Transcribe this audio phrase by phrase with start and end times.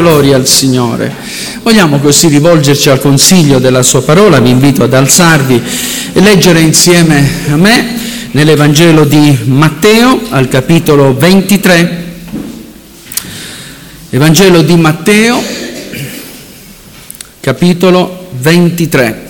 [0.00, 1.14] gloria al Signore.
[1.62, 5.62] Vogliamo così rivolgerci al consiglio della Sua parola, vi invito ad alzarvi
[6.12, 7.98] e leggere insieme a me
[8.30, 12.08] nell'Evangelo di Matteo al capitolo 23.
[14.08, 15.42] Evangelo di Matteo,
[17.40, 19.28] capitolo 23.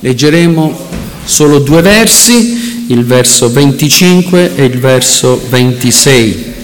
[0.00, 0.86] Leggeremo
[1.24, 6.54] solo due versi, il verso 25 e il verso 26.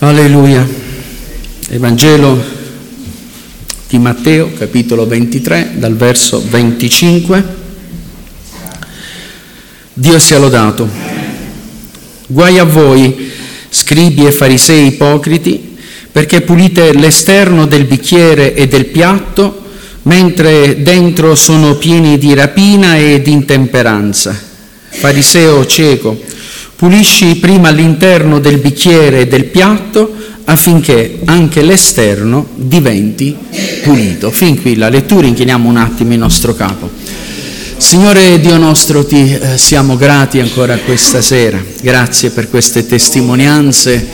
[0.00, 0.77] Alleluia.
[1.70, 2.42] Evangelo
[3.88, 7.44] di Matteo, capitolo 23, dal verso 25.
[9.92, 10.88] Dio sia lodato.
[12.26, 13.30] Guai a voi,
[13.68, 15.76] scribi e farisei ipocriti,
[16.10, 19.64] perché pulite l'esterno del bicchiere e del piatto,
[20.04, 24.34] mentre dentro sono pieni di rapina e di intemperanza.
[24.88, 26.18] Fariseo cieco,
[26.78, 30.14] Pulisci prima l'interno del bicchiere e del piatto
[30.50, 33.36] affinché anche l'esterno diventi
[33.82, 34.30] pulito.
[34.30, 36.90] Fin qui la lettura, inchiniamo un attimo il nostro capo.
[37.76, 41.62] Signore Dio nostro, ti eh, siamo grati ancora questa sera.
[41.80, 44.06] Grazie per queste testimonianze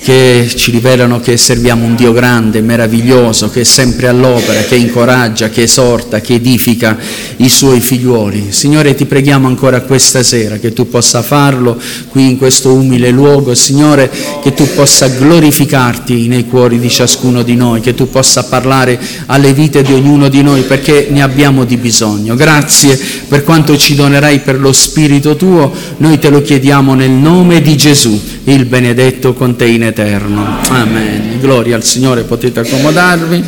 [0.00, 5.50] che ci rivelano che serviamo un Dio grande, meraviglioso, che è sempre all'opera, che incoraggia,
[5.50, 6.96] che esorta, che edifica
[7.36, 8.46] i suoi figliuoli.
[8.50, 13.54] Signore, ti preghiamo ancora questa sera che tu possa farlo qui in questo umile luogo,
[13.54, 14.10] Signore,
[14.42, 19.52] che tu possa glorificarti nei cuori di ciascuno di noi, che tu possa parlare alle
[19.52, 22.34] vite di ognuno di noi perché ne abbiamo di bisogno.
[22.34, 27.60] Grazie per quanto ci donerai per lo Spirito tuo, noi te lo chiediamo nel nome
[27.60, 30.58] di Gesù, il benedetto con te in eterno.
[30.68, 31.38] Amen.
[31.40, 33.42] Gloria al Signore, potete accomodarvi.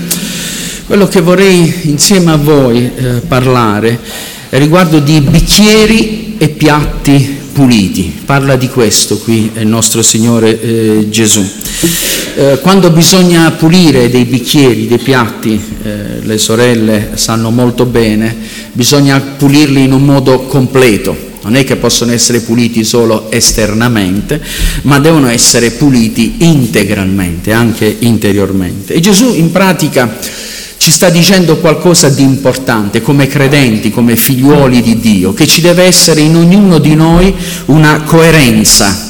[0.87, 3.99] Quello che vorrei insieme a voi eh, parlare
[4.49, 8.21] è riguardo di bicchieri e piatti puliti.
[8.25, 11.49] Parla di questo qui il nostro Signore eh, Gesù.
[12.35, 18.37] Eh, quando bisogna pulire dei bicchieri, dei piatti, eh, le sorelle sanno molto bene,
[18.73, 24.41] bisogna pulirli in un modo completo non è che possono essere puliti solo esternamente,
[24.83, 28.95] ma devono essere puliti integralmente, anche interiormente.
[28.95, 30.19] E Gesù in pratica
[30.77, 35.85] ci sta dicendo qualcosa di importante come credenti, come figliuoli di Dio, che ci deve
[35.85, 37.35] essere in ognuno di noi
[37.67, 39.09] una coerenza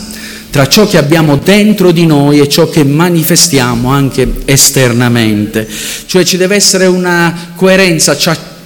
[0.51, 5.69] tra ciò che abbiamo dentro di noi e ciò che manifestiamo anche esternamente.
[6.07, 8.17] Cioè ci deve essere una coerenza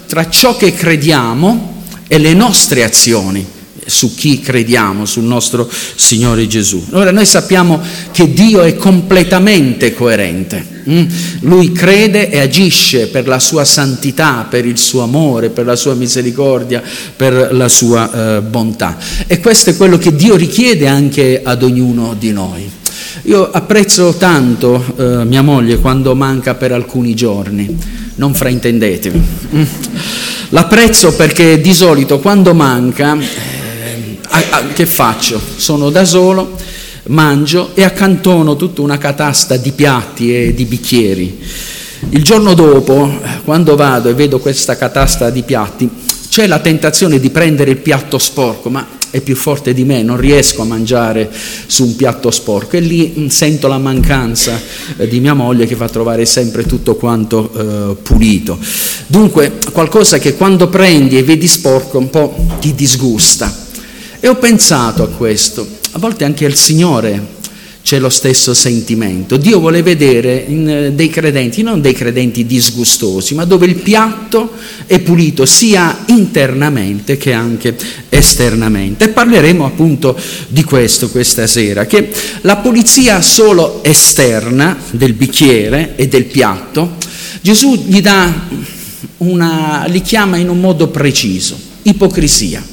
[0.07, 3.54] tra ciò che crediamo e le nostre azioni
[3.87, 6.85] su chi crediamo, sul nostro Signore Gesù.
[6.93, 7.81] Ora noi sappiamo
[8.13, 10.73] che Dio è completamente coerente.
[10.89, 11.07] Mm?
[11.41, 15.95] Lui crede e agisce per la sua santità, per il suo amore, per la sua
[15.95, 16.83] misericordia,
[17.17, 18.99] per la sua eh, bontà.
[19.27, 22.71] E questo è quello che Dio richiede anche ad ognuno di noi.
[23.23, 27.75] Io apprezzo tanto eh, mia moglie quando manca per alcuni giorni,
[28.17, 29.23] non fraintendetevi.
[29.55, 29.63] Mm?
[30.51, 33.17] L'apprezzo perché di solito quando manca
[34.75, 35.41] che faccio?
[35.57, 36.57] Sono da solo,
[37.05, 41.41] mangio e accantono tutta una catasta di piatti e di bicchieri.
[42.11, 45.89] Il giorno dopo, quando vado e vedo questa catasta di piatti,
[46.29, 50.17] c'è la tentazione di prendere il piatto sporco, ma è più forte di me, non
[50.17, 51.31] riesco a mangiare
[51.67, 54.61] su un piatto sporco e lì mm, sento la mancanza
[54.97, 58.59] eh, di mia moglie che fa trovare sempre tutto quanto eh, pulito.
[59.07, 63.63] Dunque, qualcosa che quando prendi e vedi sporco un po' ti disgusta.
[64.25, 67.43] E ho pensato a questo, a volte anche al Signore
[67.83, 69.37] c'è lo stesso sentimento.
[69.37, 74.53] Dio vuole vedere eh, dei credenti, non dei credenti disgustosi, ma dove il piatto
[74.87, 77.77] è pulito sia internamente che anche
[78.09, 79.05] esternamente.
[79.05, 80.19] E parleremo appunto
[80.49, 82.11] di questo questa sera, che
[82.41, 86.97] la pulizia solo esterna del bicchiere e del piatto,
[87.43, 88.33] Gesù gli dà
[89.19, 92.73] una, li chiama in un modo preciso, ipocrisia.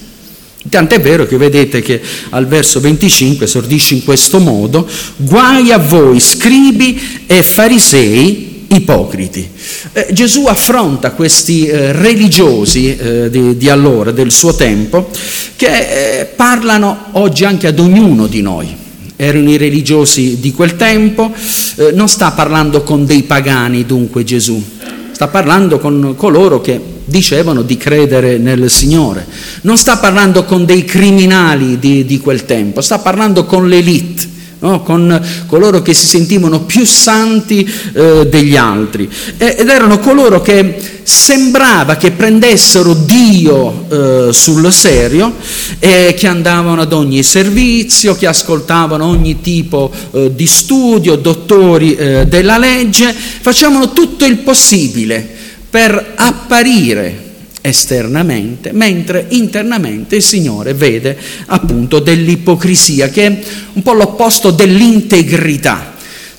[0.69, 1.99] Tant'è vero che vedete che
[2.29, 9.49] al verso 25 esordisce in questo modo, guai a voi scribi e farisei ipocriti.
[9.91, 15.09] Eh, Gesù affronta questi eh, religiosi eh, di, di, allora, del suo tempo,
[15.55, 18.67] che eh, parlano oggi anche ad ognuno di noi.
[19.15, 21.33] Erano i religiosi di quel tempo,
[21.75, 24.63] eh, non sta parlando con dei pagani dunque Gesù,
[25.11, 29.27] sta parlando con coloro che dicevano di credere nel Signore.
[29.61, 34.81] Non sta parlando con dei criminali di, di quel tempo, sta parlando con l'elite no?
[34.81, 41.95] con coloro che si sentivano più santi eh, degli altri ed erano coloro che sembrava
[41.95, 45.35] che prendessero Dio eh, sul serio
[45.79, 52.25] e che andavano ad ogni servizio, che ascoltavano ogni tipo eh, di studio, dottori eh,
[52.27, 55.39] della legge, facevano tutto il possibile
[55.71, 57.29] per apparire
[57.61, 63.39] esternamente, mentre internamente il Signore vede appunto dell'ipocrisia, che è
[63.73, 65.90] un po' l'opposto dell'integrità.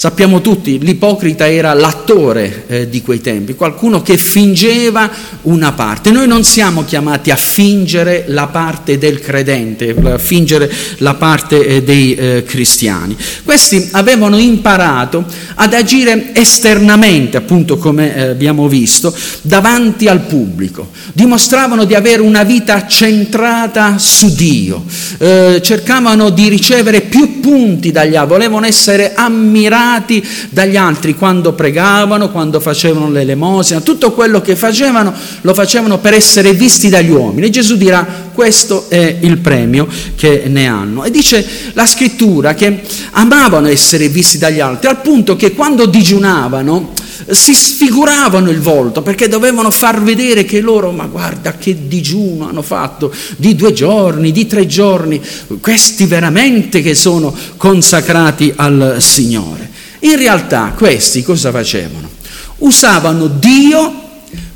[0.02, 5.08] Sappiamo tutti, l'ipocrita era l'attore eh, di quei tempi, qualcuno che fingeva
[5.42, 6.10] una parte.
[6.10, 11.82] Noi non siamo chiamati a fingere la parte del credente, a fingere la parte eh,
[11.84, 13.16] dei eh, cristiani.
[13.44, 20.90] Questi avevano imparato ad agire esternamente, appunto come eh, abbiamo visto, davanti al pubblico.
[21.12, 24.84] Dimostravano di avere una vita centrata su Dio,
[25.18, 31.52] eh, cercavano di ricevere più punti dagli altri, volevano essere ammirati ammirati dagli altri quando
[31.52, 35.12] pregavano, quando facevano l'elemosina, tutto quello che facevano
[35.42, 37.46] lo facevano per essere visti dagli uomini.
[37.46, 39.86] E Gesù dirà questo è il premio
[40.16, 41.04] che ne hanno.
[41.04, 42.80] E dice la scrittura che
[43.12, 47.00] amavano essere visti dagli altri, al punto che quando digiunavano
[47.30, 52.62] si sfiguravano il volto perché dovevano far vedere che loro, ma guarda che digiuno hanno
[52.62, 55.20] fatto di due giorni, di tre giorni,
[55.60, 59.70] questi veramente che sono consacrati al Signore.
[60.04, 62.08] In realtà questi cosa facevano?
[62.58, 64.00] Usavano Dio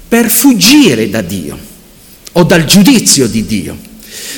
[0.09, 1.57] per fuggire da Dio
[2.33, 3.77] o dal giudizio di Dio.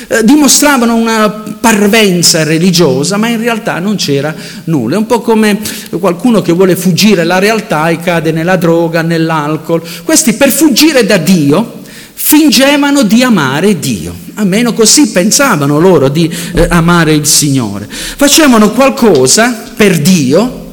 [0.07, 4.35] Eh, dimostravano una parvenza religiosa, ma in realtà non c'era
[4.65, 4.95] nulla.
[4.95, 5.59] È un po' come
[5.99, 9.81] qualcuno che vuole fuggire dalla realtà e cade nella droga, nell'alcol.
[10.03, 11.81] Questi per fuggire da Dio
[12.13, 17.87] fingevano di amare Dio, almeno così pensavano loro di eh, amare il Signore.
[17.89, 20.67] Facevano qualcosa per Dio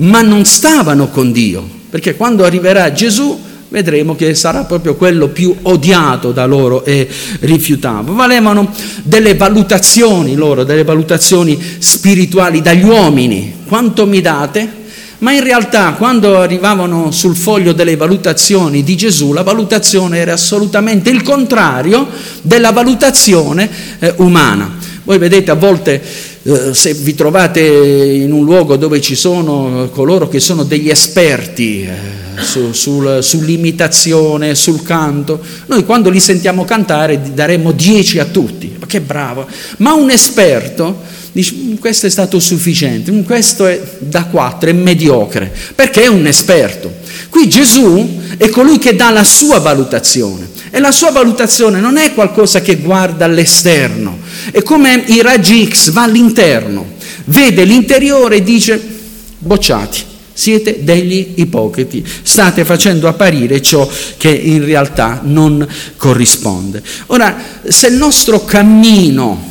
[0.00, 5.54] ma non stavano con Dio, perché quando arriverà Gesù vedremo che sarà proprio quello più
[5.62, 7.08] odiato da loro e
[7.40, 8.12] rifiutato.
[8.14, 13.54] Valevano delle valutazioni loro, delle valutazioni spirituali dagli uomini.
[13.66, 14.78] Quanto mi date?
[15.18, 21.10] Ma in realtà quando arrivavano sul foglio delle valutazioni di Gesù, la valutazione era assolutamente
[21.10, 22.08] il contrario
[22.42, 23.68] della valutazione
[23.98, 24.78] eh, umana.
[25.10, 26.00] Voi vedete a volte
[26.44, 31.82] eh, se vi trovate in un luogo dove ci sono coloro che sono degli esperti
[31.82, 38.76] eh, su, sul, sull'imitazione, sul canto, noi quando li sentiamo cantare daremmo 10 a tutti,
[38.78, 39.48] ma che bravo,
[39.78, 41.00] ma un esperto
[41.32, 46.06] dice mm, questo è stato sufficiente, mm, questo è da 4, è mediocre, perché è
[46.06, 46.88] un esperto.
[47.30, 52.14] Qui Gesù è colui che dà la sua valutazione e la sua valutazione non è
[52.14, 54.18] qualcosa che guarda all'esterno,
[54.52, 56.94] è come i raggi X, va all'interno,
[57.24, 58.80] vede l'interiore e dice
[59.38, 60.08] bocciati.
[60.32, 63.86] Siete degli ipocriti, state facendo apparire ciò
[64.16, 65.66] che in realtà non
[65.98, 66.82] corrisponde.
[67.06, 69.48] Ora, se il nostro cammino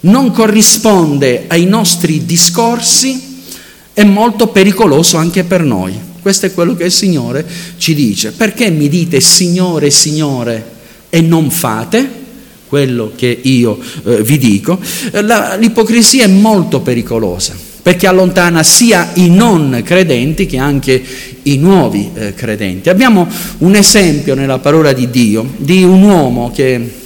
[0.00, 3.42] non corrisponde ai nostri discorsi,
[3.92, 6.09] è molto pericoloso anche per noi.
[6.20, 7.46] Questo è quello che il Signore
[7.78, 8.32] ci dice.
[8.32, 10.64] Perché mi dite Signore, Signore
[11.10, 12.18] e non fate?
[12.70, 14.78] quello che io eh, vi dico,
[15.10, 17.52] la, l'ipocrisia è molto pericolosa
[17.82, 21.02] perché allontana sia i non credenti che anche
[21.42, 22.88] i nuovi eh, credenti.
[22.90, 23.26] Abbiamo
[23.58, 26.98] un esempio nella parola di Dio di un uomo che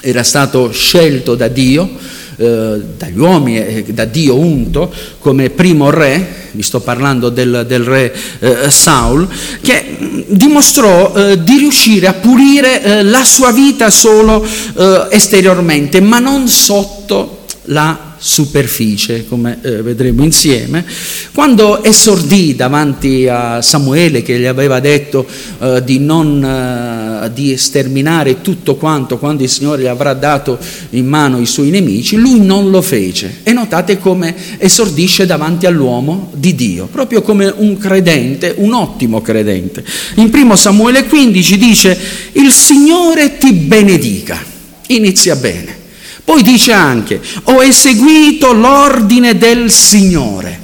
[0.00, 1.90] era stato scelto da Dio,
[2.36, 7.82] eh, dagli uomini e da Dio unto come primo re, vi sto parlando del, del
[7.82, 9.28] re eh, Saul,
[9.60, 16.00] che mm, dimostrò eh, di riuscire a pulire eh, la sua vita solo eh, esteriormente,
[16.00, 20.84] ma non sotto la superficie, come eh, vedremo insieme,
[21.32, 25.26] quando esordì davanti a Samuele che gli aveva detto
[25.60, 30.58] eh, di, non, eh, di sterminare tutto quanto quando il Signore gli avrà dato
[30.90, 33.40] in mano i suoi nemici, lui non lo fece.
[33.42, 39.84] E notate come esordisce davanti all'uomo di Dio, proprio come un credente, un ottimo credente.
[40.16, 41.98] In primo Samuele 15 dice,
[42.32, 44.42] il Signore ti benedica,
[44.88, 45.84] inizia bene.
[46.26, 50.60] Poi dice anche, ho eseguito l'ordine del Signore.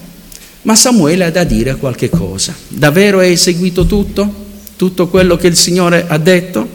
[0.62, 2.52] Ma Samuele ha da dire qualche cosa.
[2.66, 4.28] Davvero hai eseguito tutto?
[4.74, 6.68] Tutto quello che il Signore ha detto?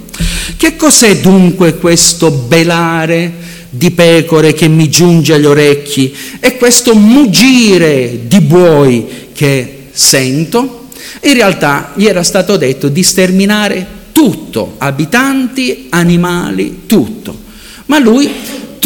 [0.55, 3.33] Che cos'è dunque questo belare
[3.69, 10.87] di pecore che mi giunge agli orecchi e questo muggire di buoi che sento?
[11.23, 17.37] In realtà gli era stato detto di sterminare tutto, abitanti, animali, tutto.
[17.87, 18.29] Ma lui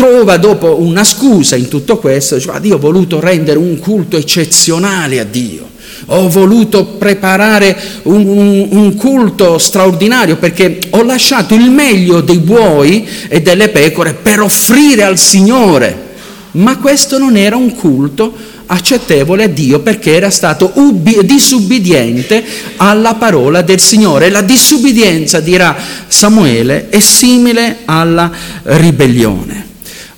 [0.02, 5.20] trova dopo una scusa in tutto questo, dice, io ho voluto rendere un culto eccezionale
[5.20, 5.70] a Dio,
[6.08, 13.08] ho voluto preparare un, un, un, culto straordinario perché ho lasciato il meglio dei buoi
[13.28, 16.10] e delle pecore per offrire al Signore.
[16.54, 18.34] Ma questo non era un culto
[18.66, 22.44] accettevole a Dio perché era stato ubbi- disubbidiente
[22.78, 24.32] alla parola del Signore.
[24.32, 25.78] La disubbidienza, dirà
[26.08, 28.32] Samuele, è simile alla
[28.64, 29.70] ribellione.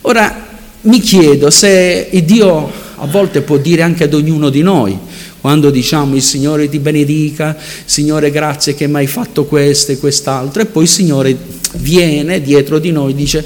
[0.05, 0.47] Ora
[0.81, 4.97] mi chiedo se Dio a volte può dire anche ad ognuno di noi,
[5.39, 10.61] quando diciamo il Signore ti benedica, Signore grazie che mi hai fatto questo e quest'altro,
[10.61, 11.37] e poi il Signore
[11.75, 13.45] viene dietro di noi e dice,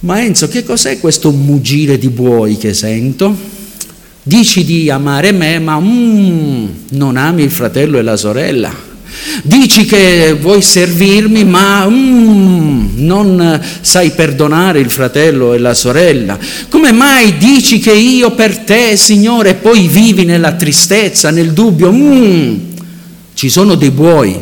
[0.00, 3.34] ma Enzo che cos'è questo mugire di buoi che sento?
[4.22, 8.92] Dici di amare me, ma mm, non ami il fratello e la sorella.
[9.42, 16.38] Dici che vuoi servirmi, ma mm, non sai perdonare il fratello e la sorella.
[16.68, 21.92] Come mai dici che io per te, Signore, poi vivi nella tristezza, nel dubbio?
[21.92, 22.54] Mm,
[23.34, 24.38] ci sono dei buoi.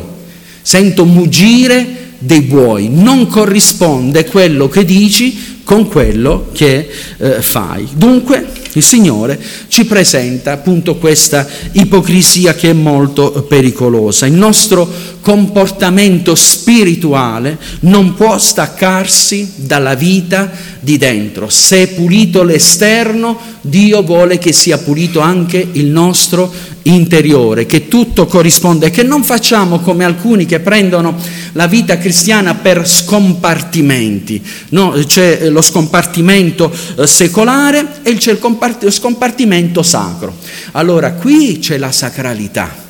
[0.61, 2.89] Sento mugire dei buoi.
[2.89, 7.87] Non corrisponde quello che dici con quello che eh, fai.
[7.93, 14.25] Dunque, il Signore ci presenta appunto questa ipocrisia che è molto pericolosa.
[14.25, 14.87] Il nostro
[15.23, 20.51] comportamento spirituale non può staccarsi dalla vita
[20.81, 21.47] di dentro.
[21.49, 26.53] Se è pulito l'esterno, Dio vuole che sia pulito anche il nostro
[26.83, 31.15] interiore, che tutto corrisponde, che non facciamo come alcuni che prendono
[31.53, 34.43] la vita cristiana per scompartimenti.
[34.69, 40.35] No, c'è lo scompartimento eh, secolare e c'è il scompartimento sacro.
[40.73, 42.82] Allora qui c'è la sacralità.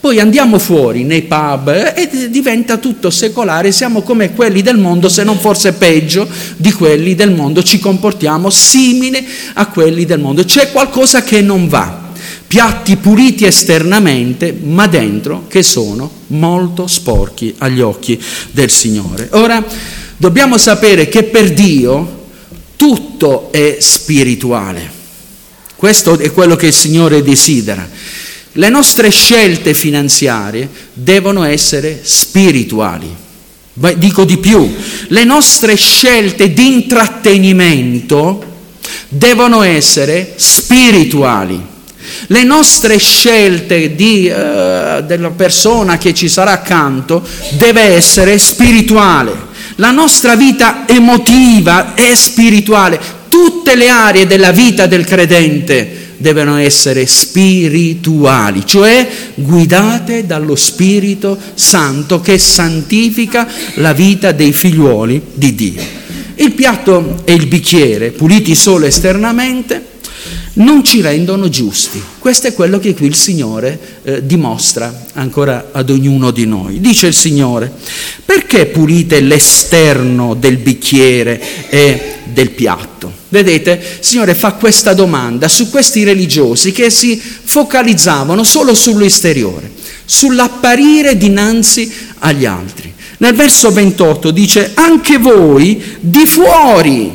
[0.00, 5.24] Poi andiamo fuori nei pub e diventa tutto secolare, siamo come quelli del mondo, se
[5.24, 10.44] non forse peggio di quelli del mondo, ci comportiamo simile a quelli del mondo.
[10.44, 12.06] C'è qualcosa che non va
[12.48, 18.20] piatti puliti esternamente, ma dentro che sono molto sporchi agli occhi
[18.50, 19.28] del Signore.
[19.32, 19.62] Ora,
[20.16, 22.26] dobbiamo sapere che per Dio
[22.76, 24.96] tutto è spirituale.
[25.76, 27.86] Questo è quello che il Signore desidera.
[28.58, 33.08] Le nostre scelte finanziarie devono essere spirituali.
[33.96, 34.74] Dico di più,
[35.06, 38.44] le nostre scelte di intrattenimento
[39.10, 41.64] devono essere spirituali.
[42.26, 49.36] Le nostre scelte di, uh, della persona che ci sarà accanto deve essere spirituale.
[49.76, 52.98] La nostra vita emotiva è spirituale.
[53.28, 62.20] Tutte le aree della vita del credente devono essere spirituali, cioè guidate dallo Spirito Santo
[62.20, 65.82] che santifica la vita dei figliuoli di Dio.
[66.34, 69.96] Il piatto e il bicchiere, puliti solo esternamente,
[70.54, 72.02] non ci rendono giusti.
[72.18, 76.80] Questo è quello che qui il Signore eh, dimostra ancora ad ognuno di noi.
[76.80, 77.72] Dice il Signore,
[78.24, 83.17] perché pulite l'esterno del bicchiere e del piatto?
[83.30, 89.70] Vedete, Signore fa questa domanda su questi religiosi che si focalizzavano solo sull'esteriore,
[90.04, 92.92] sull'apparire dinanzi agli altri.
[93.18, 97.12] Nel verso 28 dice, anche voi di fuori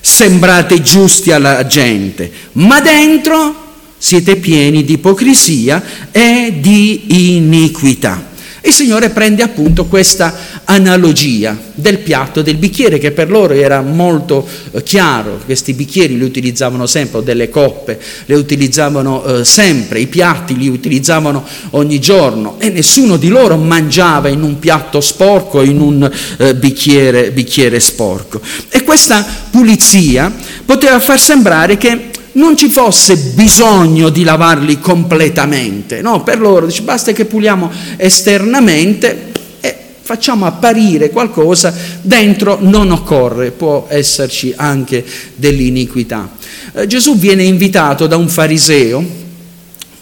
[0.00, 8.30] sembrate giusti alla gente, ma dentro siete pieni di ipocrisia e di iniquità.
[8.64, 10.32] Il Signore prende appunto questa
[10.64, 16.16] analogia del piatto e del bicchiere che per loro era molto eh, chiaro, questi bicchieri
[16.16, 22.54] li utilizzavano sempre, delle coppe le utilizzavano eh, sempre, i piatti li utilizzavano ogni giorno
[22.60, 28.40] e nessuno di loro mangiava in un piatto sporco, in un eh, bicchiere, bicchiere sporco.
[28.68, 30.32] E questa pulizia
[30.64, 36.22] poteva far sembrare che non ci fosse bisogno di lavarli completamente, no?
[36.22, 43.86] Per loro dice basta che puliamo esternamente e facciamo apparire qualcosa, dentro non occorre, può
[43.88, 46.30] esserci anche dell'iniquità.
[46.74, 49.20] Eh, Gesù viene invitato da un fariseo,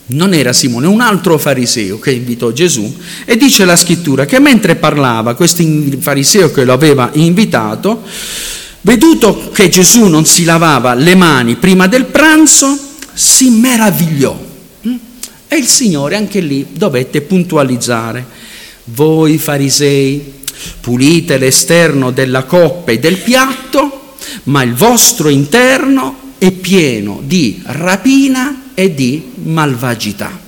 [0.07, 4.75] non era Simone, un altro fariseo che invitò Gesù e dice la scrittura che mentre
[4.77, 5.65] parlava questo
[5.99, 8.03] fariseo che lo aveva invitato,
[8.83, 12.79] Veduto che Gesù non si lavava le mani prima del pranzo,
[13.13, 14.39] si meravigliò.
[14.87, 14.95] Mm?
[15.49, 18.25] E il Signore anche lì dovette puntualizzare.
[18.85, 20.39] Voi farisei
[20.81, 28.71] pulite l'esterno della coppa e del piatto, ma il vostro interno è pieno di rapina
[28.73, 30.39] e di malvagità.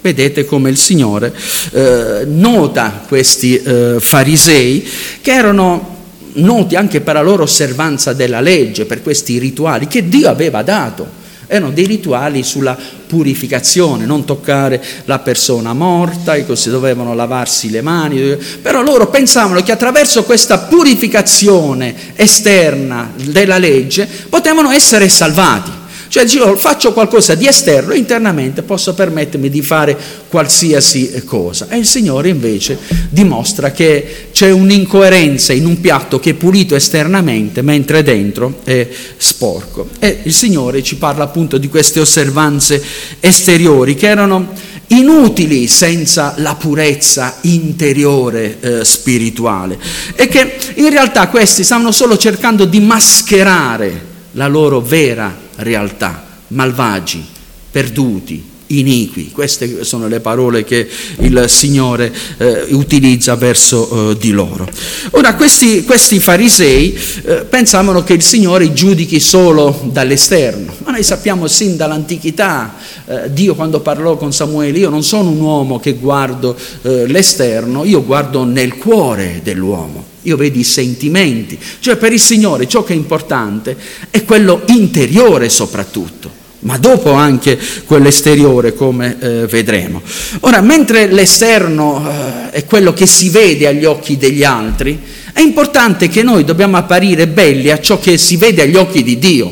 [0.00, 1.34] Vedete come il Signore
[1.72, 4.88] eh, nota questi eh, farisei
[5.20, 5.99] che erano
[6.34, 11.18] noti anche per la loro osservanza della legge, per questi rituali che Dio aveva dato.
[11.46, 17.82] Erano dei rituali sulla purificazione, non toccare la persona morta, e così dovevano lavarsi le
[17.82, 25.79] mani, però loro pensavano che attraverso questa purificazione esterna della legge potevano essere salvati.
[26.10, 29.96] Cioè dicevo, faccio qualcosa di esterno, internamente posso permettermi di fare
[30.28, 31.68] qualsiasi cosa.
[31.68, 32.76] E il Signore invece
[33.08, 39.90] dimostra che c'è un'incoerenza in un piatto che è pulito esternamente, mentre dentro è sporco.
[40.00, 42.82] E il Signore ci parla appunto di queste osservanze
[43.20, 44.48] esteriori che erano
[44.88, 49.78] inutili senza la purezza interiore eh, spirituale
[50.16, 57.24] e che in realtà questi stavano solo cercando di mascherare la loro vera realtà, malvagi,
[57.70, 59.30] perduti, iniqui.
[59.32, 60.88] Queste sono le parole che
[61.18, 64.68] il Signore eh, utilizza verso eh, di loro.
[65.10, 71.46] Ora, questi, questi farisei eh, pensavano che il Signore giudichi solo dall'esterno, ma noi sappiamo
[71.46, 72.74] sin dall'antichità,
[73.06, 77.84] eh, Dio quando parlò con Samuele, io non sono un uomo che guardo eh, l'esterno,
[77.84, 80.09] io guardo nel cuore dell'uomo.
[80.22, 83.74] Io vedo i sentimenti, cioè per il Signore ciò che è importante
[84.10, 90.02] è quello interiore soprattutto, ma dopo anche quello esteriore come eh, vedremo.
[90.40, 94.98] Ora, mentre l'esterno eh, è quello che si vede agli occhi degli altri,
[95.32, 99.18] è importante che noi dobbiamo apparire belli a ciò che si vede agli occhi di
[99.18, 99.50] Dio.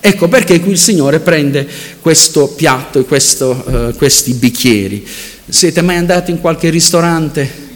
[0.00, 1.68] Ecco perché qui il Signore prende
[2.00, 5.06] questo piatto e questo, eh, questi bicchieri.
[5.48, 7.70] Siete mai andati in qualche ristorante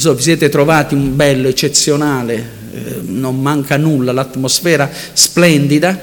[0.00, 2.36] So, vi siete trovati un bello, eccezionale,
[2.72, 6.00] eh, non manca nulla, l'atmosfera splendida,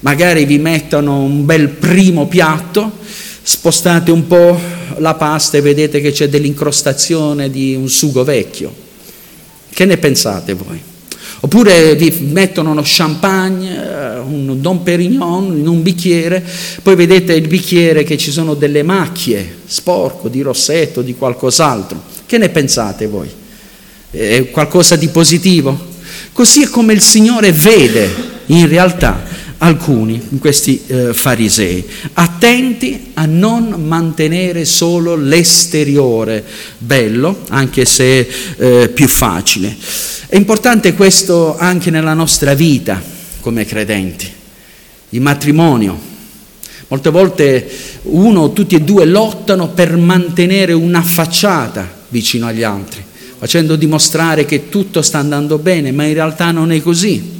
[0.00, 2.90] magari vi mettono un bel primo piatto,
[3.42, 4.58] spostate un po'
[4.96, 8.74] la pasta e vedete che c'è dell'incrostazione di un sugo vecchio.
[9.68, 10.80] Che ne pensate voi?
[11.40, 16.42] Oppure vi mettono uno champagne, eh, un Don Perignon in un bicchiere,
[16.82, 22.13] poi vedete il bicchiere che ci sono delle macchie, sporco, di rossetto, di qualcos'altro.
[22.26, 23.28] Che ne pensate voi?
[24.10, 25.92] È qualcosa di positivo?
[26.32, 29.22] Così è come il Signore vede in realtà
[29.58, 36.44] alcuni, questi eh, farisei, attenti a non mantenere solo l'esteriore
[36.78, 39.74] bello, anche se eh, più facile.
[40.26, 43.00] È importante questo anche nella nostra vita
[43.40, 44.30] come credenti.
[45.10, 46.12] Il matrimonio,
[46.88, 47.70] Molte volte
[48.02, 53.02] uno o tutti e due lottano per mantenere una facciata vicino agli altri,
[53.38, 57.32] facendo dimostrare che tutto sta andando bene, ma in realtà non è così.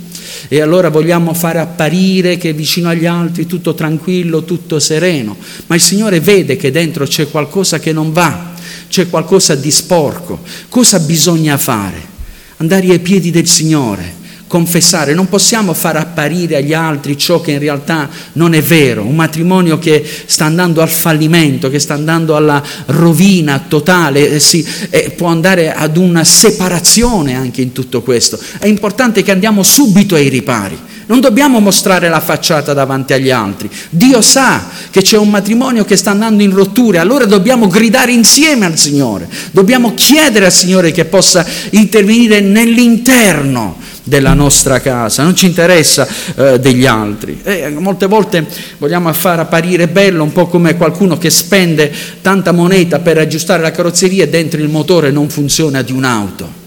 [0.49, 5.37] E allora vogliamo fare apparire che vicino agli altri tutto tranquillo, tutto sereno,
[5.69, 8.53] ma il Signore vede che dentro c'è qualcosa che non va,
[8.89, 10.41] c'è qualcosa di sporco.
[10.69, 12.13] Cosa bisogna fare?
[12.57, 14.23] Andare ai piedi del Signore,
[14.55, 19.17] confessare, non possiamo far apparire agli altri ciò che in realtà non è vero, un
[19.17, 25.11] matrimonio che sta andando al fallimento, che sta andando alla rovina totale, eh, si, eh,
[25.17, 28.39] può andare ad una separazione anche in tutto questo.
[28.61, 30.79] È importante che andiamo subito ai ripari.
[31.07, 33.71] Non dobbiamo mostrare la facciata davanti agli altri.
[33.91, 38.67] Dio sa che c'è un matrimonio che sta andando in rotture, allora dobbiamo gridare insieme
[38.67, 45.47] al Signore, dobbiamo chiedere al Signore che possa intervenire nell'interno della nostra casa, non ci
[45.47, 47.41] interessa eh, degli altri.
[47.43, 48.47] E molte volte
[48.79, 53.71] vogliamo far apparire bello un po' come qualcuno che spende tanta moneta per aggiustare la
[53.71, 56.64] carrozzeria e dentro il motore non funziona di un'auto.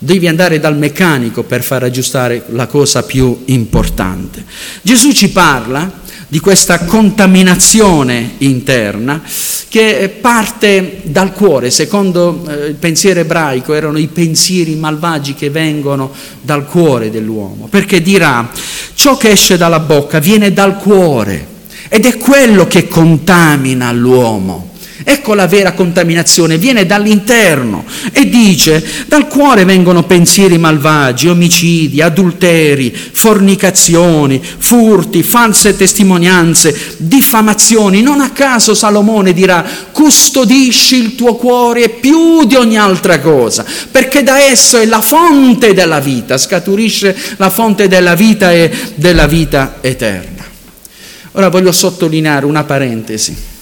[0.00, 4.44] Devi andare dal meccanico per far aggiustare la cosa più importante.
[4.82, 9.22] Gesù ci parla di questa contaminazione interna
[9.68, 11.70] che parte dal cuore.
[11.70, 18.02] Secondo eh, il pensiero ebraico erano i pensieri malvagi che vengono dal cuore dell'uomo, perché
[18.02, 18.50] dirà
[18.94, 21.56] ciò che esce dalla bocca viene dal cuore
[21.88, 24.66] ed è quello che contamina l'uomo.
[25.04, 32.92] Ecco la vera contaminazione, viene dall'interno e dice, dal cuore vengono pensieri malvagi, omicidi, adulteri,
[33.12, 38.02] fornicazioni, furti, false testimonianze, diffamazioni.
[38.02, 44.24] Non a caso Salomone dirà, custodisci il tuo cuore più di ogni altra cosa, perché
[44.24, 49.76] da esso è la fonte della vita, scaturisce la fonte della vita e della vita
[49.80, 50.44] eterna.
[51.32, 53.57] Ora voglio sottolineare una parentesi.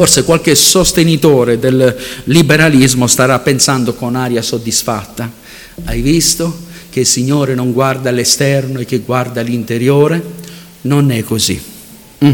[0.00, 5.30] Forse qualche sostenitore del liberalismo starà pensando con aria soddisfatta.
[5.84, 10.24] Hai visto che il Signore non guarda l'esterno e che guarda l'interiore?
[10.80, 11.60] Non è così.
[12.24, 12.32] Mm.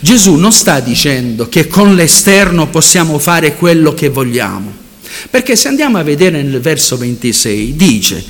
[0.00, 4.72] Gesù non sta dicendo che con l'esterno possiamo fare quello che vogliamo,
[5.28, 8.24] perché se andiamo a vedere nel verso 26 dice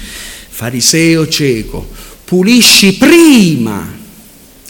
[0.49, 1.87] fariseo cieco,
[2.25, 4.01] pulisci prima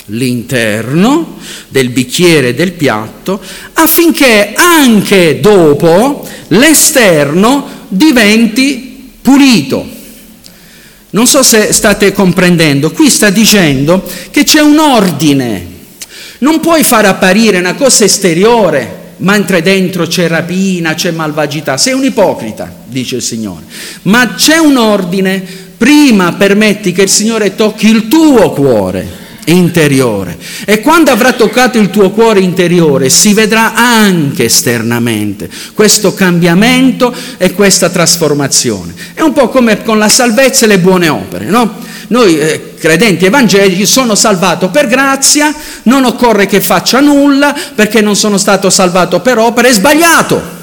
[0.07, 1.39] l'interno
[1.69, 3.41] del bicchiere e del piatto
[3.75, 10.01] affinché anche dopo l'esterno diventi pulito.
[11.11, 15.67] Non so se state comprendendo, qui sta dicendo che c'è un ordine,
[16.39, 22.03] non puoi far apparire una cosa esteriore mentre dentro c'è rapina, c'è malvagità, sei un
[22.03, 23.65] ipocrita, dice il Signore,
[24.03, 25.45] ma c'è un ordine,
[25.77, 30.39] prima permetti che il Signore tocchi il tuo cuore interiore.
[30.65, 37.53] E quando avrà toccato il tuo cuore interiore si vedrà anche esternamente questo cambiamento e
[37.53, 38.95] questa trasformazione.
[39.15, 41.91] È un po' come con la salvezza e le buone opere, no?
[42.09, 48.17] Noi eh, credenti evangelici sono salvato per grazia, non occorre che faccia nulla perché non
[48.17, 50.61] sono stato salvato per opere, è sbagliato.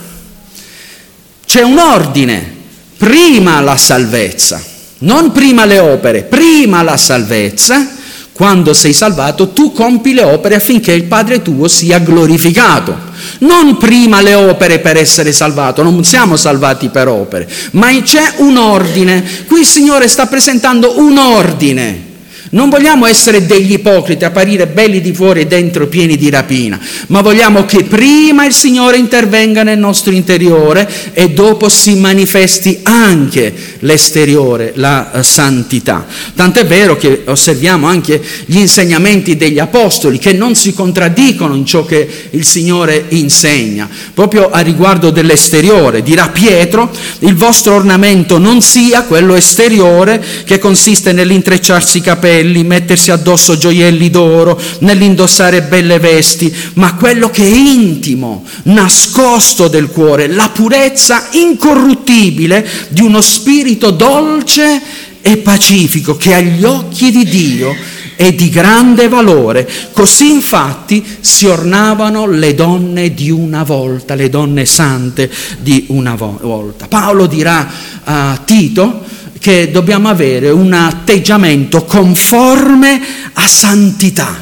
[1.45, 2.55] C'è un ordine,
[2.97, 4.61] prima la salvezza,
[4.99, 7.97] non prima le opere, prima la salvezza
[8.39, 12.97] quando sei salvato, tu compi le opere affinché il Padre tuo sia glorificato.
[13.39, 18.55] Non prima le opere per essere salvato, non siamo salvati per opere, ma c'è un
[18.55, 19.25] ordine.
[19.45, 22.08] Qui il Signore sta presentando un ordine
[22.51, 27.21] non vogliamo essere degli ipocriti, apparire belli di fuori e dentro pieni di rapina, ma
[27.21, 34.71] vogliamo che prima il Signore intervenga nel nostro interiore e dopo si manifesti anche l'esteriore,
[34.75, 36.05] la eh, santità.
[36.35, 41.85] Tant'è vero che osserviamo anche gli insegnamenti degli apostoli che non si contraddicono in ciò
[41.85, 43.87] che il Signore insegna.
[44.13, 51.11] Proprio a riguardo dell'esteriore, dirà Pietro, il vostro ornamento non sia quello esteriore che consiste
[51.11, 57.47] nell'intrecciarsi i capelli, capelli, mettersi addosso gioielli d'oro, nell'indossare belle vesti, ma quello che è
[57.47, 64.81] intimo, nascosto del cuore, la purezza incorruttibile di uno spirito dolce
[65.21, 67.75] e pacifico che agli occhi di Dio
[68.15, 69.69] è di grande valore.
[69.91, 76.87] Così infatti si ornavano le donne di una volta, le donne sante di una volta.
[76.87, 77.69] Paolo dirà
[78.03, 79.03] a Tito,
[79.39, 83.01] che dobbiamo avere un atteggiamento conforme
[83.33, 84.35] a santità,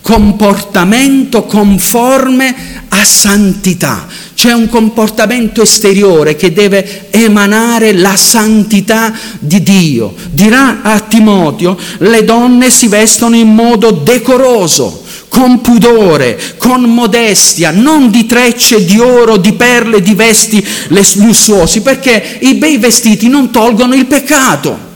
[0.00, 2.54] comportamento conforme
[2.88, 4.06] a santità.
[4.34, 10.14] C'è un comportamento esteriore che deve emanare la santità di Dio.
[10.30, 15.04] Dirà a Timoteo, le donne si vestono in modo decoroso,
[15.38, 22.38] con pudore, con modestia, non di trecce, di oro, di perle, di vesti lussuosi, perché
[22.40, 24.86] i bei vestiti non tolgono il peccato.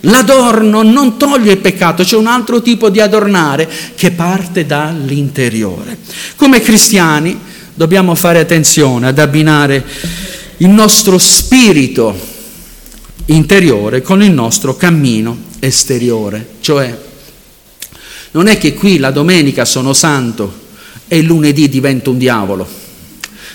[0.00, 5.98] L'adorno non toglie il peccato, c'è un altro tipo di adornare che parte dall'interiore.
[6.36, 7.38] Come cristiani
[7.74, 9.84] dobbiamo fare attenzione ad abbinare
[10.58, 12.18] il nostro spirito
[13.26, 17.04] interiore con il nostro cammino esteriore, cioè
[18.36, 20.64] non è che qui la domenica sono santo
[21.08, 22.68] e il lunedì divento un diavolo.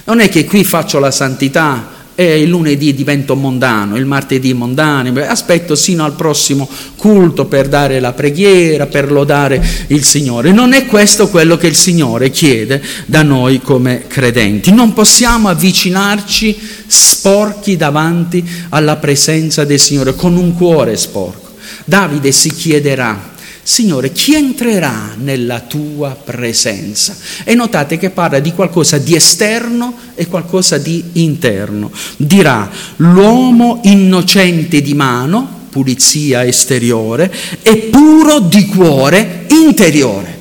[0.06, 5.14] Non è che qui faccio la santità e il lunedì divento mondano, il martedì mondano,
[5.22, 10.52] aspetto sino al prossimo culto per dare la preghiera, per lodare il Signore.
[10.52, 14.72] Non è questo quello che il Signore chiede da noi come credenti.
[14.72, 21.50] Non possiamo avvicinarci sporchi davanti alla presenza del Signore con un cuore sporco.
[21.86, 23.31] Davide si chiederà
[23.72, 27.16] Signore, chi entrerà nella tua presenza?
[27.46, 31.90] E notate che parla di qualcosa di esterno e qualcosa di interno.
[32.18, 40.38] Dirà l'uomo innocente di mano, pulizia esteriore, e puro di cuore interiore.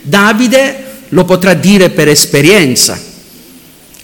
[0.00, 2.96] Davide lo potrà dire per esperienza.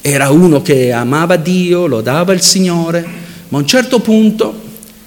[0.00, 3.06] Era uno che amava Dio, lodava il Signore,
[3.50, 4.62] ma a un certo punto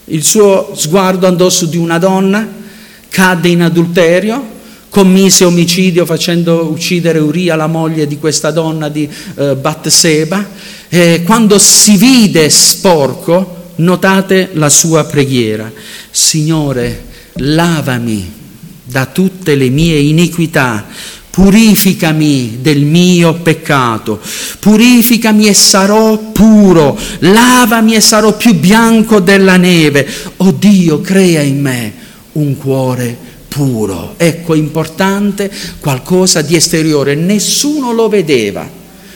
[0.05, 2.58] il suo sguardo andò su di una donna
[3.09, 4.57] cadde in adulterio,
[4.89, 10.47] commise omicidio facendo uccidere Uria, la moglie di questa donna di eh, Batseba.
[10.87, 15.71] E quando si vide sporco, notate la sua preghiera.
[16.09, 18.37] Signore, lavami
[18.83, 20.85] da tutte le mie iniquità,
[21.29, 24.19] purificami del mio peccato,
[24.59, 30.07] purificami e sarò puro, lavami e sarò più bianco della neve.
[30.37, 32.07] Oh Dio, crea in me
[32.39, 34.13] un cuore puro.
[34.17, 37.15] Ecco, importante, qualcosa di esteriore.
[37.15, 38.67] Nessuno lo vedeva,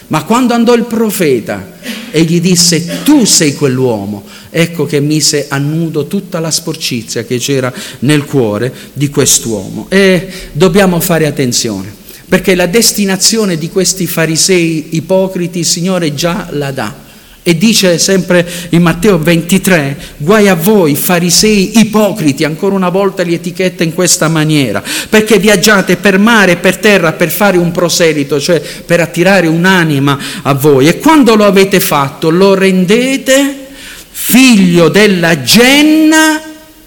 [0.08, 1.72] ma quando andò il profeta
[2.12, 7.38] e gli disse tu sei quell'uomo, ecco che mise a nudo tutta la sporcizia che
[7.38, 9.88] c'era nel cuore di quest'uomo.
[9.90, 11.92] E dobbiamo fare attenzione,
[12.28, 17.03] perché la destinazione di questi farisei ipocriti il Signore già la dà
[17.46, 23.34] E dice sempre in Matteo 23, guai a voi farisei ipocriti, ancora una volta li
[23.34, 28.40] etichetta in questa maniera, perché viaggiate per mare e per terra per fare un proselito,
[28.40, 30.88] cioè per attirare un'anima a voi.
[30.88, 33.68] E quando lo avete fatto lo rendete
[34.10, 36.42] figlio della genna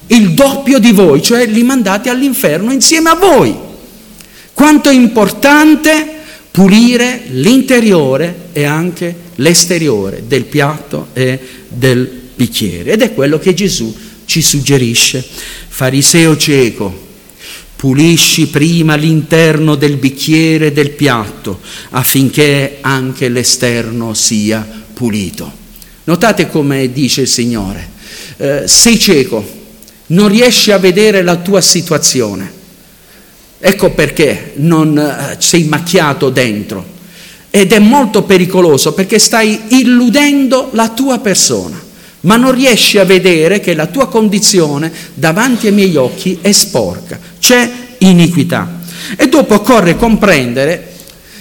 [0.07, 3.55] il doppio di voi, cioè li mandate all'inferno insieme a voi.
[4.55, 6.15] Quanto è importante
[6.57, 11.38] pulire l'interiore e anche l'esteriore del piatto e
[11.69, 12.92] del bicchiere.
[12.92, 15.23] Ed è quello che Gesù ci suggerisce.
[15.69, 17.09] Fariseo cieco,
[17.77, 25.53] pulisci prima l'interno del bicchiere e del piatto affinché anche l'esterno sia pulito.
[26.05, 27.87] Notate come dice il Signore,
[28.38, 29.47] eh, sei cieco,
[30.07, 32.56] non riesci a vedere la tua situazione.
[33.59, 36.95] Ecco perché non eh, sei macchiato dentro.
[37.51, 41.81] Ed è molto pericoloso perché stai illudendo la tua persona,
[42.21, 47.19] ma non riesci a vedere che la tua condizione davanti ai miei occhi è sporca,
[47.40, 48.81] c'è iniquità.
[49.16, 50.92] E dopo occorre comprendere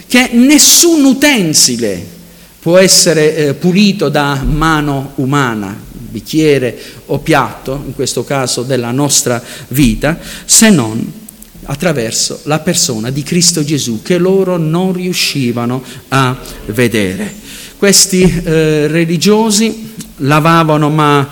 [0.08, 2.14] che nessun utensile
[2.62, 9.44] può essere eh, pulito da mano umana, bicchiere o piatto, in questo caso della nostra
[9.68, 11.24] vita, se non
[11.66, 17.34] attraverso la persona di Cristo Gesù che loro non riuscivano a vedere.
[17.78, 21.28] Questi eh, religiosi lavavano, ma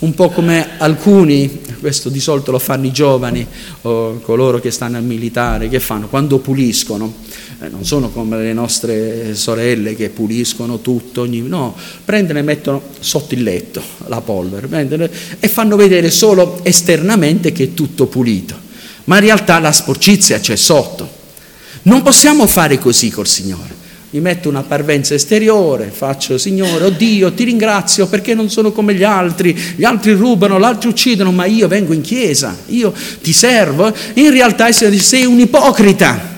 [0.00, 3.46] un po' come alcuni, questo di solito lo fanno i giovani
[3.82, 6.08] o coloro che stanno al militare, che fanno?
[6.08, 7.14] Quando puliscono,
[7.60, 12.82] eh, non sono come le nostre sorelle che puliscono tutto, ogni, no, prendono e mettono
[13.00, 15.08] sotto il letto la polvere prendono,
[15.40, 18.65] e fanno vedere solo esternamente che è tutto pulito
[19.06, 21.08] ma in realtà la sporcizia c'è sotto.
[21.82, 23.74] Non possiamo fare così col Signore.
[24.10, 28.94] Mi metto una parvenza esteriore, faccio Signore, oh Dio, ti ringrazio perché non sono come
[28.94, 33.32] gli altri, gli altri rubano, gli altri uccidono, ma io vengo in chiesa, io ti
[33.32, 33.92] servo.
[34.14, 36.34] In realtà sei un ipocrita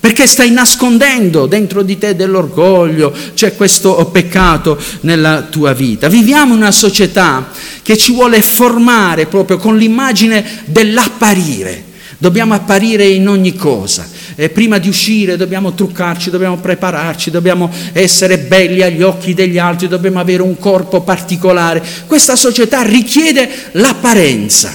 [0.00, 6.08] perché stai nascondendo dentro di te dell'orgoglio, c'è questo peccato nella tua vita.
[6.08, 7.50] Viviamo in una società
[7.82, 11.84] che ci vuole formare proprio con l'immagine dell'apparire.
[12.20, 14.06] Dobbiamo apparire in ogni cosa.
[14.34, 19.86] E prima di uscire dobbiamo truccarci, dobbiamo prepararci, dobbiamo essere belli agli occhi degli altri,
[19.86, 21.82] dobbiamo avere un corpo particolare.
[22.06, 24.74] Questa società richiede l'apparenza,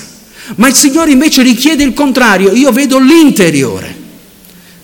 [0.55, 2.53] ma il Signore invece richiede il contrario.
[2.53, 4.01] Io vedo l'interiore.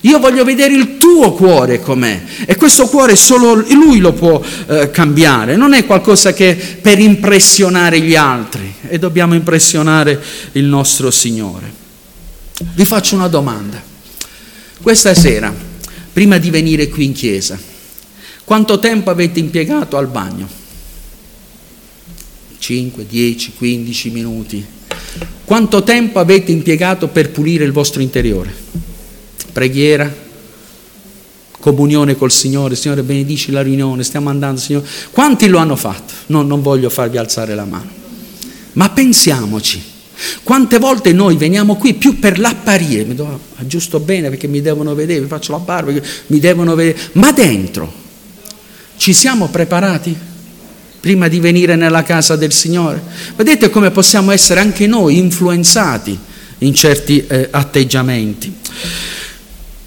[0.01, 4.91] Io voglio vedere il tuo cuore com'è e questo cuore solo lui lo può eh,
[4.91, 10.17] cambiare, non è qualcosa che per impressionare gli altri e dobbiamo impressionare
[10.53, 11.78] il nostro Signore.
[12.61, 13.81] Vi faccio una domanda.
[14.81, 15.53] Questa sera,
[16.11, 17.57] prima di venire qui in chiesa,
[18.43, 20.47] quanto tempo avete impiegato al bagno?
[22.57, 24.65] 5, 10, 15 minuti.
[25.45, 28.53] Quanto tempo avete impiegato per pulire il vostro interiore?
[29.51, 30.13] Preghiera,
[31.59, 34.87] comunione col Signore, Signore benedici la riunione, stiamo andando, Signore.
[35.11, 36.13] Quanti lo hanno fatto?
[36.27, 37.89] No, non voglio farvi alzare la mano.
[38.73, 39.81] Ma pensiamoci,
[40.43, 44.93] quante volte noi veniamo qui più per l'apparire, mi do, aggiusto bene perché mi devono
[44.93, 45.91] vedere, mi faccio la barba,
[46.27, 47.91] mi devono vedere, ma dentro
[48.97, 50.15] ci siamo preparati
[50.99, 53.01] prima di venire nella casa del Signore?
[53.35, 56.17] Vedete come possiamo essere anche noi influenzati
[56.59, 58.53] in certi eh, atteggiamenti.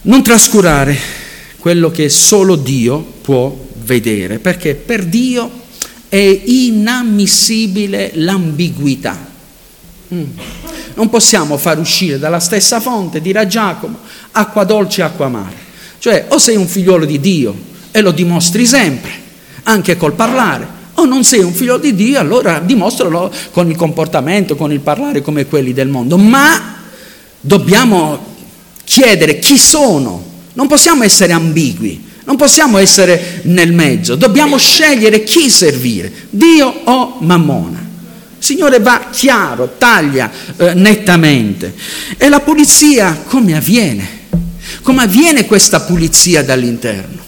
[0.03, 0.97] Non trascurare
[1.59, 5.61] quello che solo Dio può vedere, perché per Dio
[6.09, 9.31] è inammissibile l'ambiguità.
[10.13, 10.25] Mm.
[10.95, 13.99] Non possiamo far uscire dalla stessa fonte, dirà Giacomo,
[14.33, 15.71] acqua dolce e acqua amara.
[15.99, 17.55] Cioè o sei un figliolo di Dio
[17.91, 19.11] e lo dimostri sempre,
[19.63, 24.57] anche col parlare, o non sei un figlio di Dio, allora dimostralo con il comportamento,
[24.57, 26.19] con il parlare come quelli del mondo.
[26.19, 26.77] Ma
[27.41, 28.31] dobbiamo
[28.85, 30.23] chiedere chi sono,
[30.53, 37.17] non possiamo essere ambigui, non possiamo essere nel mezzo, dobbiamo scegliere chi servire, Dio o
[37.21, 37.92] Mammona.
[38.43, 41.73] Signore va chiaro, taglia eh, nettamente.
[42.17, 44.21] E la pulizia come avviene?
[44.83, 47.23] Come avviene questa pulizia dall'interno?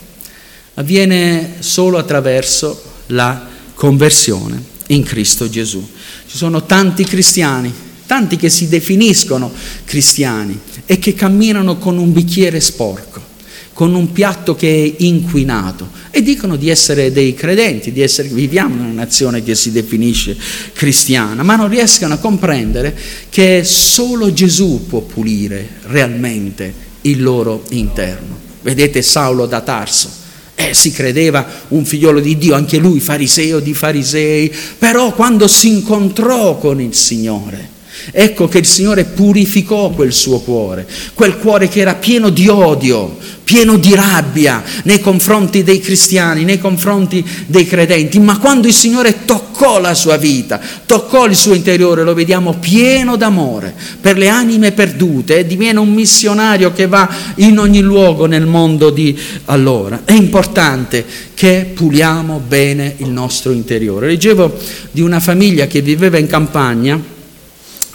[0.74, 5.88] Avviene solo attraverso la conversione in Cristo Gesù.
[6.26, 7.72] Ci sono tanti cristiani,
[8.06, 9.52] tanti che si definiscono
[9.84, 13.33] cristiani e che camminano con un bicchiere sporco
[13.74, 18.76] con un piatto che è inquinato e dicono di essere dei credenti, di essere, viviamo
[18.76, 20.36] in una nazione che si definisce
[20.72, 22.96] cristiana, ma non riescono a comprendere
[23.28, 28.38] che solo Gesù può pulire realmente il loro interno.
[28.62, 30.22] Vedete Saulo da Tarso,
[30.56, 35.66] Eh, si credeva un figliolo di Dio, anche lui fariseo di farisei, però quando si
[35.66, 37.70] incontrò con il Signore,
[38.10, 43.16] ecco che il Signore purificò quel suo cuore, quel cuore che era pieno di odio,
[43.44, 49.24] pieno di rabbia nei confronti dei cristiani, nei confronti dei credenti, ma quando il Signore
[49.24, 54.72] toccò la sua vita, toccò il suo interiore, lo vediamo pieno d'amore per le anime
[54.72, 60.02] perdute e diviene un missionario che va in ogni luogo nel mondo di allora.
[60.04, 64.06] È importante che puliamo bene il nostro interiore.
[64.06, 64.56] Leggevo
[64.90, 67.12] di una famiglia che viveva in campagna,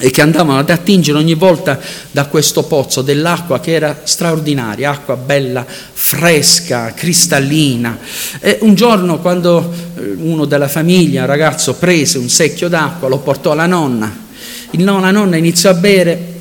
[0.02, 1.78] e che andavano ad attingere ogni volta
[2.10, 8.00] da questo pozzo dell'acqua che era straordinaria, acqua bella, fresca, cristallina.
[8.40, 13.20] E un giorno quando eh, uno della famiglia, un ragazzo, prese un secchio d'acqua, lo
[13.20, 14.28] portò alla nonna,
[14.72, 16.34] il la nonna iniziò a bere,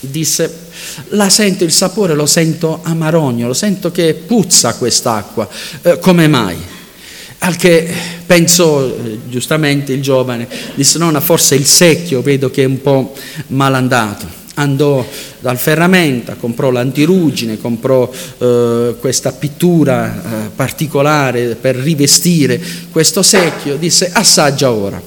[0.00, 0.64] disse,
[1.10, 5.48] la sento il sapore, lo sento amarogno, lo sento che puzza quest'acqua,
[5.82, 6.56] eh, come mai?
[7.38, 7.86] Al che
[8.24, 13.14] pensò eh, giustamente il giovane, disse nonna forse il secchio vedo che è un po'
[13.48, 14.44] malandato.
[14.54, 15.06] Andò
[15.40, 22.58] dal ferramenta, comprò l'antirugine, comprò eh, questa pittura eh, particolare per rivestire
[22.90, 25.00] questo secchio, disse assaggia ora,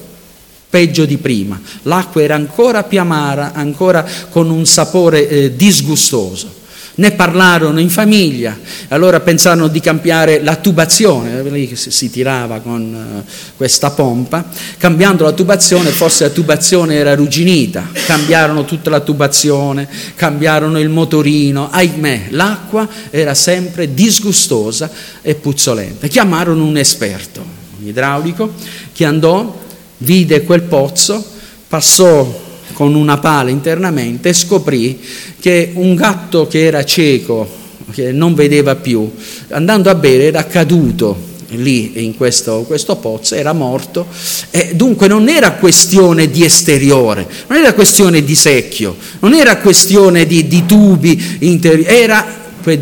[0.70, 1.60] peggio di prima.
[1.82, 6.58] L'acqua era ancora più amara, ancora con un sapore eh, disgustoso.
[7.00, 8.54] Ne parlarono in famiglia,
[8.88, 14.44] allora pensarono di cambiare la tubazione, lì si tirava con eh, questa pompa,
[14.76, 21.70] cambiando la tubazione, forse la tubazione era arrugginita, cambiarono tutta la tubazione, cambiarono il motorino,
[21.70, 24.90] ahimè, l'acqua era sempre disgustosa
[25.22, 26.06] e puzzolente.
[26.06, 27.42] Chiamarono un esperto,
[27.80, 28.52] un idraulico,
[28.92, 29.58] che andò,
[29.96, 31.24] vide quel pozzo,
[31.66, 32.48] passò
[32.80, 34.98] con una pala internamente scoprì
[35.38, 37.46] che un gatto che era cieco,
[37.92, 39.12] che non vedeva più,
[39.50, 41.14] andando a bere era caduto
[41.48, 44.06] lì in questo, questo, pozzo, era morto
[44.50, 50.24] e dunque non era questione di esteriore, non era questione di secchio, non era questione
[50.24, 52.26] di, di tubi interiori, era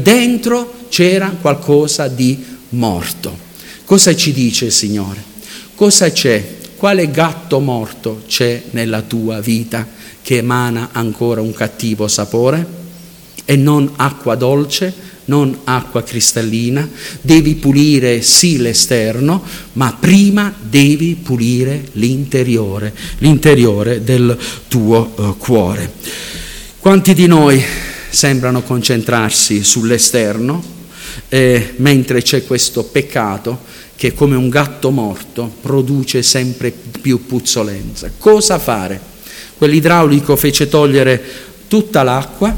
[0.00, 3.36] dentro c'era qualcosa di morto.
[3.84, 5.20] Cosa ci dice il Signore?
[5.74, 9.84] Cosa c'è quale gatto morto c'è nella tua vita
[10.22, 12.76] che emana ancora un cattivo sapore?
[13.44, 16.88] E non acqua dolce, non acqua cristallina,
[17.20, 24.38] devi pulire sì l'esterno, ma prima devi pulire l'interiore, l'interiore del
[24.68, 25.94] tuo uh, cuore.
[26.78, 27.60] Quanti di noi
[28.08, 30.76] sembrano concentrarsi sull'esterno,
[31.28, 33.66] eh, mentre c'è questo peccato
[33.98, 38.08] che come un gatto morto produce sempre più puzzolenza.
[38.16, 39.00] Cosa fare?
[39.56, 41.20] Quell'idraulico fece togliere
[41.66, 42.56] tutta l'acqua,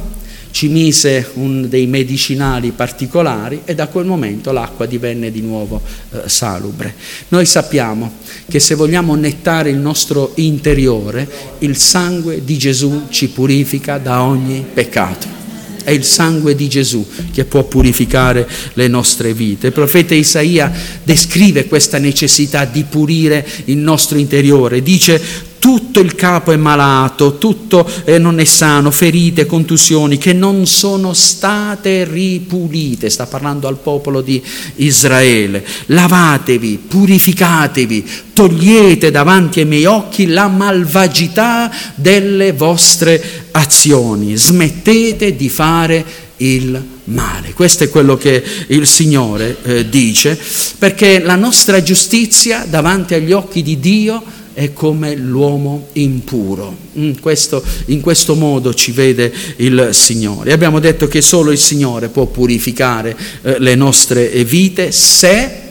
[0.50, 1.31] ci mise
[1.66, 5.81] dei medicinali particolari e da quel momento l'acqua divenne di nuovo
[6.12, 6.94] eh, salubre.
[7.29, 11.26] Noi sappiamo che se vogliamo nettare il nostro interiore,
[11.61, 15.39] il sangue di Gesù ci purifica da ogni peccato.
[15.83, 19.69] È il sangue di Gesù che può purificare le nostre vite.
[19.69, 24.83] Il profeta Isaia descrive questa necessità di pulire il nostro interiore.
[24.83, 30.66] Dice tutto il capo è malato, tutto eh, non è sano, ferite, contusioni che non
[30.66, 33.11] sono state ripulite.
[33.11, 34.42] Sta parlando al popolo di
[34.77, 35.64] Israele.
[35.87, 44.37] Lavatevi, purificatevi, togliete davanti ai miei occhi la malvagità delle vostre azioni.
[44.37, 47.53] Smettete di fare il male.
[47.53, 50.38] Questo è quello che il Signore eh, dice,
[50.79, 54.22] perché la nostra giustizia davanti agli occhi di Dio
[54.53, 56.76] è come l'uomo impuro.
[56.94, 60.53] In questo, in questo, modo ci vede il Signore.
[60.53, 65.68] Abbiamo detto che solo il Signore può purificare eh, le nostre vite se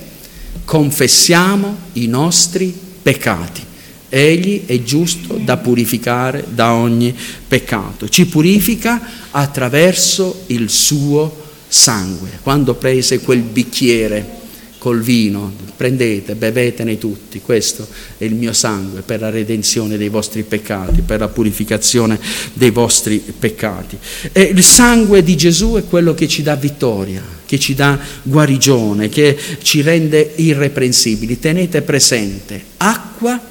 [0.66, 3.68] confessiamo i nostri peccati.
[4.10, 7.16] Egli è giusto da purificare da ogni
[7.48, 8.10] peccato.
[8.10, 12.40] Ci purifica attraverso il suo sangue.
[12.42, 14.38] Quando prese quel bicchiere
[14.80, 20.44] col vino, prendete, bevetene tutti, questo è il mio sangue per la redenzione dei vostri
[20.44, 22.18] peccati, per la purificazione
[22.54, 23.98] dei vostri peccati.
[24.32, 29.10] E il sangue di Gesù è quello che ci dà vittoria, che ci dà guarigione,
[29.10, 31.40] che ci rende irreprensibili.
[31.40, 33.49] Tenete presente, acqua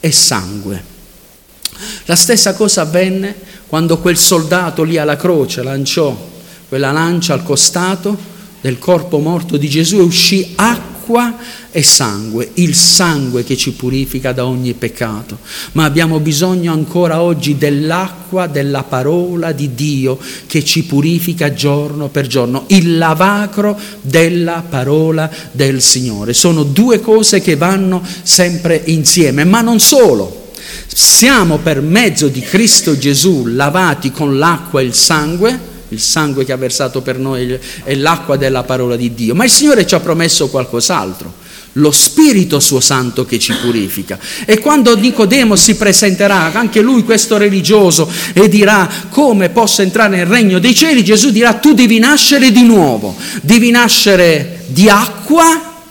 [0.00, 0.82] e sangue.
[2.06, 3.34] La stessa cosa avvenne
[3.66, 6.28] quando quel soldato lì alla croce lanciò
[6.68, 8.16] quella lancia al costato
[8.60, 11.36] del corpo morto di Gesù e uscì acqua acqua
[11.72, 15.38] e sangue, il sangue che ci purifica da ogni peccato.
[15.72, 22.26] Ma abbiamo bisogno ancora oggi dell'acqua, della parola di Dio che ci purifica giorno per
[22.26, 26.32] giorno, il lavacro della parola del Signore.
[26.32, 30.38] Sono due cose che vanno sempre insieme, ma non solo.
[30.92, 36.52] Siamo per mezzo di Cristo Gesù lavati con l'acqua e il sangue, il sangue che
[36.52, 40.00] ha versato per noi è l'acqua della parola di Dio, ma il Signore ci ha
[40.00, 41.32] promesso qualcos'altro,
[41.74, 44.18] lo Spirito suo Santo che ci purifica.
[44.44, 50.26] E quando Nicodemo si presenterà, anche lui questo religioso, e dirà come posso entrare nel
[50.26, 55.82] regno dei cieli, Gesù dirà tu devi nascere di nuovo, devi nascere di acqua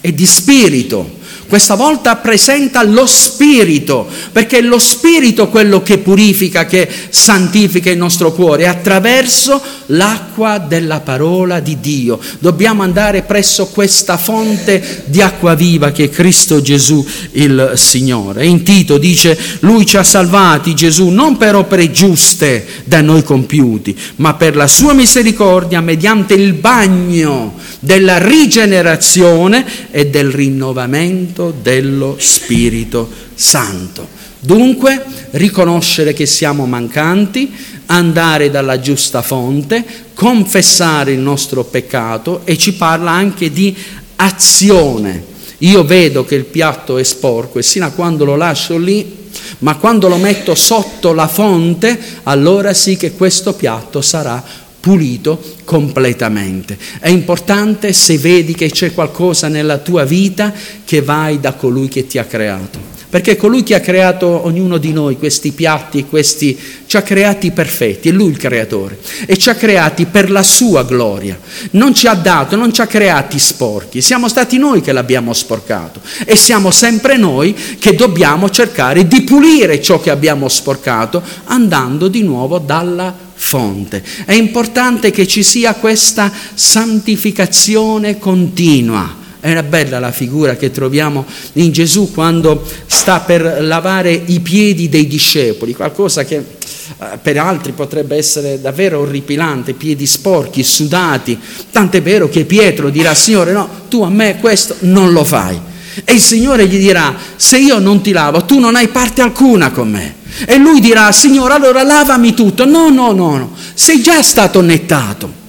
[0.00, 1.22] e di spirito.
[1.54, 7.96] Questa volta presenta lo Spirito, perché è lo Spirito quello che purifica, che santifica il
[7.96, 12.18] nostro cuore, attraverso l'acqua della parola di Dio.
[12.40, 18.46] Dobbiamo andare presso questa fonte di acqua viva che è Cristo Gesù il Signore.
[18.46, 23.96] In Tito dice, Lui ci ha salvati, Gesù, non per opere giuste da noi compiuti,
[24.16, 33.08] ma per la sua misericordia mediante il bagno della rigenerazione e del rinnovamento dello Spirito
[33.34, 34.06] Santo.
[34.38, 37.50] Dunque, riconoscere che siamo mancanti,
[37.86, 39.84] andare dalla giusta fonte,
[40.14, 43.74] confessare il nostro peccato e ci parla anche di
[44.16, 45.32] azione.
[45.58, 49.22] Io vedo che il piatto è sporco e sino a quando lo lascio lì,
[49.60, 54.42] ma quando lo metto sotto la fonte, allora sì che questo piatto sarà
[54.84, 56.76] pulito completamente.
[56.98, 60.52] È importante se vedi che c'è qualcosa nella tua vita
[60.84, 62.92] che vai da colui che ti ha creato.
[63.08, 68.10] Perché colui che ha creato ognuno di noi, questi piatti, questi, ci ha creati perfetti,
[68.10, 71.38] è lui il creatore, e ci ha creati per la sua gloria.
[71.70, 76.00] Non ci ha dato, non ci ha creati sporchi, siamo stati noi che l'abbiamo sporcato
[76.26, 82.22] e siamo sempre noi che dobbiamo cercare di pulire ciò che abbiamo sporcato andando di
[82.22, 84.02] nuovo dalla fonte.
[84.24, 89.22] È importante che ci sia questa santificazione continua.
[89.40, 95.06] Era bella la figura che troviamo in Gesù quando sta per lavare i piedi dei
[95.06, 101.38] discepoli, qualcosa che eh, per altri potrebbe essere davvero orripilante, piedi sporchi, sudati.
[101.70, 105.60] Tant'è vero che Pietro dirà, Signore, no, tu a me questo non lo fai.
[106.04, 109.70] E il Signore gli dirà, se io non ti lavo, tu non hai parte alcuna
[109.70, 110.22] con me.
[110.46, 112.64] E lui dirà, Signore, allora lavami tutto.
[112.64, 115.42] No, no, no, no, sei già stato nettato.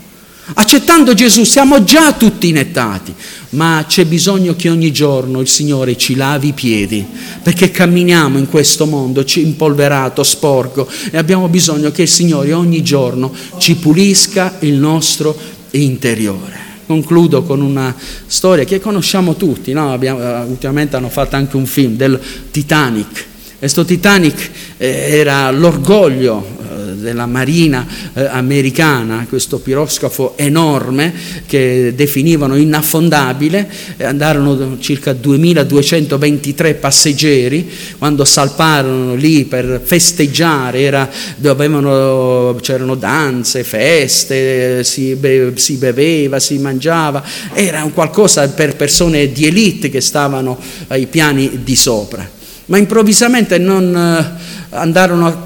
[0.54, 3.12] Accettando Gesù siamo già tutti nettati,
[3.52, 7.04] ma c'è bisogno che ogni giorno il Signore ci lavi i piedi,
[7.42, 13.34] perché camminiamo in questo mondo impolverato, sporco, e abbiamo bisogno che il Signore ogni giorno
[13.58, 15.36] ci pulisca il nostro
[15.72, 16.64] interiore.
[16.86, 17.96] Concludo con una
[18.28, 19.92] storia che conosciamo tutti, no?
[19.92, 22.20] Abbiamo, eh, ultimamente hanno fatto anche un film del
[22.52, 23.26] Titanic.
[23.66, 31.12] Questo Titanic eh, era l'orgoglio eh, della marina eh, americana, questo piroscafo enorme
[31.48, 33.68] che definivano inaffondabile,
[34.02, 45.16] andarono circa 2223 passeggeri, quando salparono lì per festeggiare, era, dovevano, c'erano danze, feste, si,
[45.16, 50.56] be, si beveva, si mangiava, era un qualcosa per persone di elite che stavano
[50.90, 52.36] ai piani di sopra
[52.66, 55.44] ma improvvisamente non eh, andarono a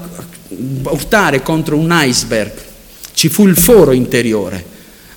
[0.90, 2.52] urtare contro un iceberg,
[3.12, 4.64] ci fu il foro interiore.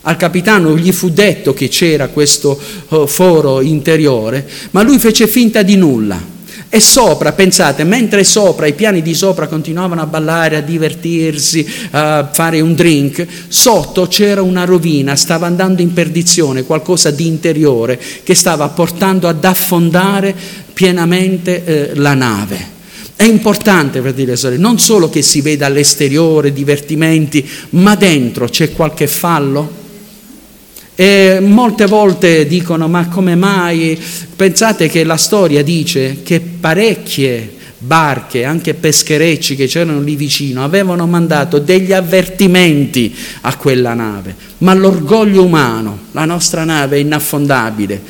[0.06, 5.62] Al capitano gli fu detto che c'era questo eh, foro interiore, ma lui fece finta
[5.62, 6.33] di nulla.
[6.76, 12.28] E sopra, pensate, mentre sopra, i piani di sopra continuavano a ballare, a divertirsi, a
[12.34, 18.34] fare un drink, sotto c'era una rovina, stava andando in perdizione, qualcosa di interiore che
[18.34, 20.34] stava portando ad affondare
[20.74, 22.58] pienamente eh, la nave.
[23.16, 28.72] È importante, per dire sorelle, non solo che si veda all'esteriore divertimenti, ma dentro c'è
[28.72, 29.83] qualche fallo.
[30.96, 34.00] E molte volte dicono, ma come mai?
[34.36, 41.06] Pensate che la storia dice che parecchie barche, anche pescherecci che c'erano lì vicino, avevano
[41.06, 48.02] mandato degli avvertimenti a quella nave, ma l'orgoglio umano, la nostra nave è inaffondabile,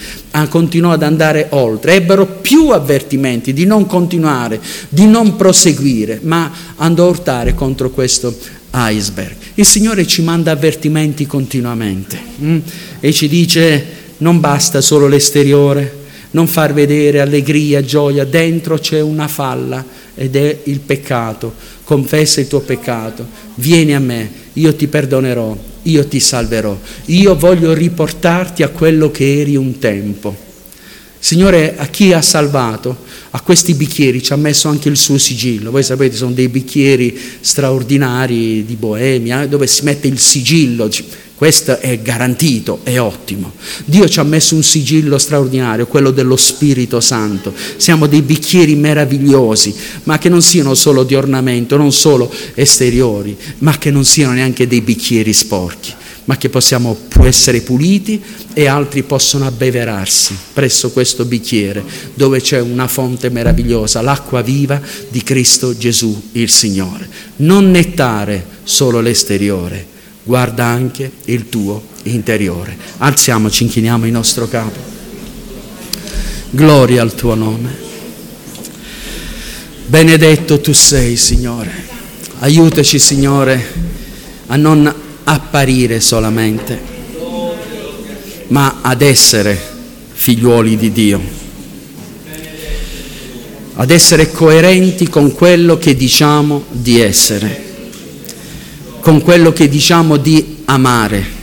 [0.49, 7.05] continuò ad andare oltre, ebbero più avvertimenti di non continuare, di non proseguire, ma andò
[7.05, 9.35] a urtare contro questo iceberg.
[9.55, 12.57] Il Signore ci manda avvertimenti continuamente hm?
[12.99, 13.85] e ci dice
[14.17, 16.01] non basta solo l'esteriore,
[16.31, 19.83] non far vedere allegria, gioia, dentro c'è una falla
[20.15, 21.53] ed è il peccato.
[21.83, 26.77] Confessa il tuo peccato, vieni a me, io ti perdonerò io ti salverò.
[27.05, 30.35] Io voglio riportarti a quello che eri un tempo.
[31.19, 32.97] Signore, a chi ha salvato,
[33.35, 35.71] a questi bicchieri ci ha messo anche il suo sigillo.
[35.71, 40.87] Voi sapete, sono dei bicchieri straordinari di Boemia, dove si mette il sigillo.
[41.35, 43.53] Questo è garantito, è ottimo.
[43.85, 47.53] Dio ci ha messo un sigillo straordinario, quello dello Spirito Santo.
[47.77, 49.73] Siamo dei bicchieri meravigliosi,
[50.03, 54.67] ma che non siano solo di ornamento, non solo esteriori, ma che non siano neanche
[54.67, 58.21] dei bicchieri sporchi ma che possiamo essere puliti
[58.53, 65.23] e altri possono abbeverarsi presso questo bicchiere dove c'è una fonte meravigliosa, l'acqua viva di
[65.23, 67.07] Cristo Gesù il Signore.
[67.37, 69.85] Non nettare solo l'esteriore,
[70.23, 72.77] guarda anche il tuo interiore.
[72.97, 74.91] Alziamoci, inchiniamo il nostro capo.
[76.49, 77.81] Gloria al tuo nome.
[79.87, 81.71] Benedetto tu sei, Signore.
[82.39, 83.65] Aiutaci, Signore,
[84.47, 84.93] a non
[85.23, 86.79] apparire solamente,
[88.47, 89.59] ma ad essere
[90.11, 91.21] figliuoli di Dio,
[93.75, 97.63] ad essere coerenti con quello che diciamo di essere,
[98.99, 101.41] con quello che diciamo di amare.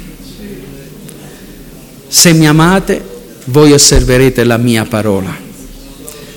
[2.09, 3.03] Se mi amate,
[3.47, 5.37] voi osserverete la mia parola,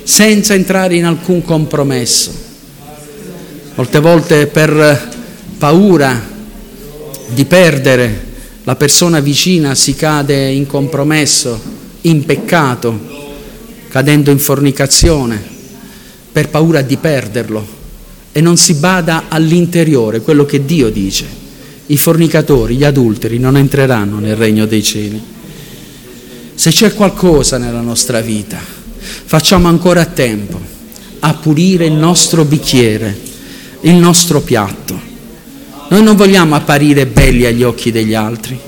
[0.03, 2.41] senza entrare in alcun compromesso.
[3.75, 5.11] Molte volte per
[5.57, 6.32] paura
[7.27, 8.31] di perdere
[8.65, 11.59] la persona vicina si cade in compromesso,
[12.01, 12.97] in peccato,
[13.89, 15.51] cadendo in fornicazione,
[16.31, 17.81] per paura di perderlo
[18.31, 21.41] e non si bada all'interiore, quello che Dio dice.
[21.87, 25.21] I fornicatori, gli adulteri non entreranno nel regno dei cieli.
[26.55, 30.59] Se c'è qualcosa nella nostra vita, facciamo ancora a tempo
[31.19, 33.15] a pulire il nostro bicchiere,
[33.81, 35.12] il nostro piatto
[35.93, 38.59] noi non vogliamo apparire belli agli occhi degli altri,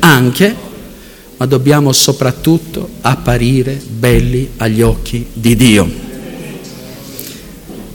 [0.00, 0.54] anche,
[1.38, 5.90] ma dobbiamo soprattutto apparire belli agli occhi di Dio.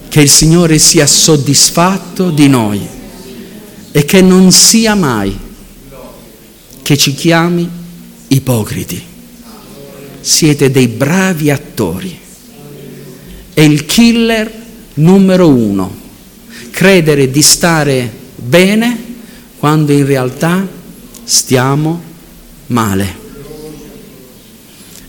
[0.10, 2.82] Che il Signore sia soddisfatto di noi
[3.92, 5.38] e che non sia mai
[6.82, 7.70] che ci chiami
[8.30, 9.00] ipocriti.
[10.20, 12.18] Siete dei bravi attori.
[13.54, 14.52] È il killer
[14.96, 15.96] numero uno.
[16.72, 19.12] Credere di stare bene
[19.58, 20.68] quando in realtà
[21.24, 22.02] stiamo
[22.68, 23.22] male.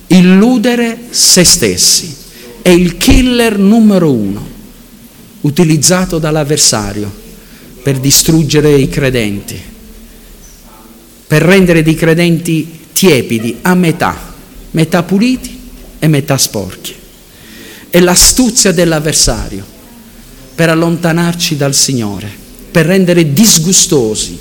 [0.07, 2.15] Illudere se stessi
[2.63, 4.53] è il killer numero uno
[5.41, 7.13] utilizzato dall'avversario
[7.83, 9.61] per distruggere i credenti,
[11.27, 14.35] per rendere dei credenti tiepidi a metà,
[14.71, 15.61] metà puliti
[15.99, 16.95] e metà sporchi.
[17.91, 19.65] È l'astuzia dell'avversario
[20.55, 22.43] per allontanarci dal Signore
[22.75, 24.37] per rendere disgustosi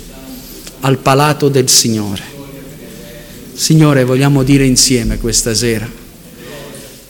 [0.80, 2.22] al palato del Signore.
[3.54, 5.88] Signore, vogliamo dire insieme questa sera,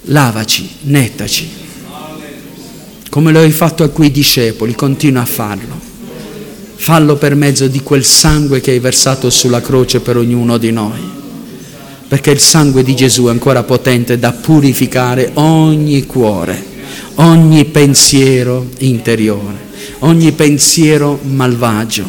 [0.02, 1.48] lavaci, nettaci,
[3.08, 5.80] come lo hai fatto a quei discepoli, continua a farlo.
[6.74, 11.00] Fallo per mezzo di quel sangue che hai versato sulla croce per ognuno di noi,
[12.06, 16.62] perché il sangue di Gesù è ancora potente da purificare ogni cuore,
[17.14, 19.64] ogni pensiero interiore
[20.00, 22.04] ogni pensiero malvagio,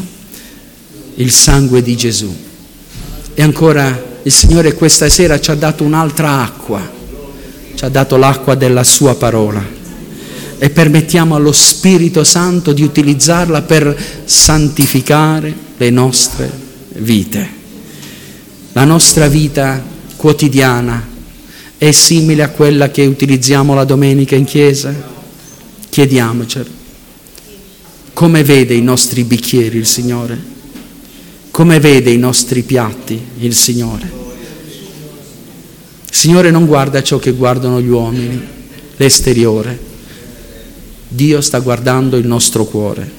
[1.15, 2.33] il sangue di Gesù.
[3.33, 6.81] E ancora il Signore questa sera ci ha dato un'altra acqua,
[7.75, 9.63] ci ha dato l'acqua della sua parola
[10.57, 16.49] e permettiamo allo Spirito Santo di utilizzarla per santificare le nostre
[16.93, 17.49] vite.
[18.71, 19.83] La nostra vita
[20.15, 21.13] quotidiana
[21.77, 24.93] è simile a quella che utilizziamo la domenica in chiesa?
[25.89, 26.83] Chiediamocelo.
[28.15, 30.41] Come vede i nostri bicchieri il Signore?
[31.51, 34.09] Come vede i nostri piatti il Signore?
[36.07, 38.41] Il Signore non guarda ciò che guardano gli uomini,
[38.95, 39.77] l'esteriore.
[41.09, 43.11] Dio sta guardando il nostro cuore.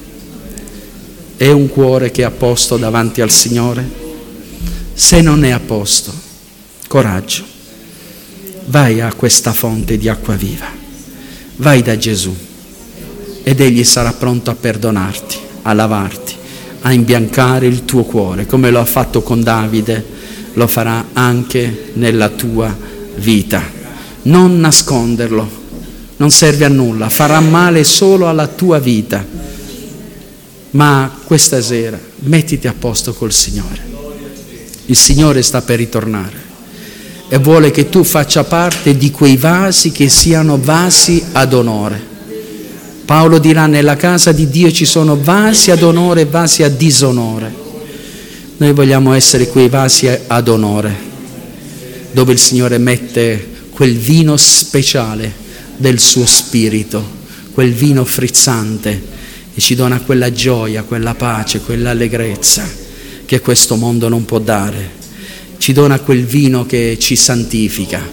[1.37, 3.87] È un cuore che è a posto davanti al Signore?
[4.95, 6.11] Se non è a posto,
[6.87, 7.43] coraggio.
[8.65, 10.65] Vai a questa fonte di acqua viva.
[11.57, 12.35] Vai da Gesù
[13.47, 16.35] ed Egli sarà pronto a perdonarti, a lavarti,
[16.81, 20.05] a imbiancare il tuo cuore, come lo ha fatto con Davide,
[20.51, 22.75] lo farà anche nella tua
[23.15, 23.63] vita.
[24.23, 25.49] Non nasconderlo,
[26.17, 29.25] non serve a nulla, farà male solo alla tua vita.
[30.71, 33.79] Ma questa sera mettiti a posto col Signore.
[34.87, 36.35] Il Signore sta per ritornare
[37.29, 42.15] e vuole che tu faccia parte di quei vasi che siano vasi ad onore
[43.07, 47.49] Paolo dirà nella casa di Dio ci sono vasi ad onore e vasi a disonore.
[48.57, 50.93] Noi vogliamo essere quei vasi ad onore,
[52.11, 55.33] dove il Signore mette quel vino speciale
[55.77, 57.01] del suo spirito,
[57.53, 59.01] quel vino frizzante
[59.53, 62.69] e ci dona quella gioia, quella pace, quell'allegrezza
[63.23, 64.95] che questo mondo non può dare.
[65.57, 68.05] Ci dona quel vino che ci santifica,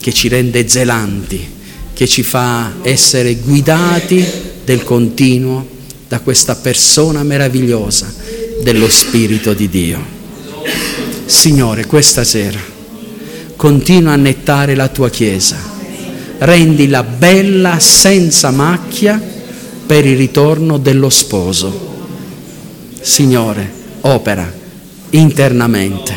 [0.00, 1.58] che ci rende zelanti,
[2.00, 4.26] che ci fa essere guidati
[4.64, 5.66] del continuo
[6.08, 8.10] da questa persona meravigliosa
[8.62, 10.02] dello Spirito di Dio.
[11.26, 12.58] Signore, questa sera
[13.54, 15.58] continua a nettare la tua Chiesa,
[16.38, 19.20] rendila bella senza macchia
[19.84, 21.98] per il ritorno dello sposo.
[22.98, 23.70] Signore,
[24.00, 24.50] opera
[25.10, 26.16] internamente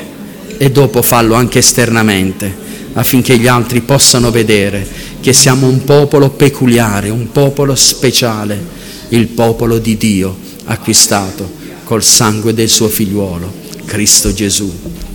[0.55, 2.61] e dopo fallo anche esternamente
[2.93, 8.61] affinché gli altri possano vedere che siamo un popolo peculiare, un popolo speciale,
[9.07, 11.49] il popolo di Dio acquistato
[11.85, 13.49] col sangue del suo figliuolo,
[13.85, 14.69] Cristo Gesù,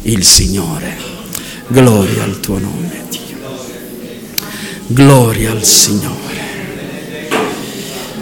[0.04, 0.96] il Signore.
[1.66, 3.36] Gloria al tuo nome, Dio.
[4.86, 6.40] Gloria al Signore.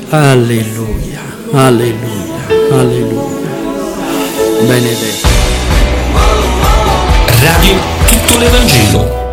[0.09, 1.23] Alleluia,
[1.53, 3.55] alleluia, alleluia.
[4.67, 5.29] Benedetto.
[7.43, 7.77] Radio
[8.07, 9.25] Tutto l'Evangelo.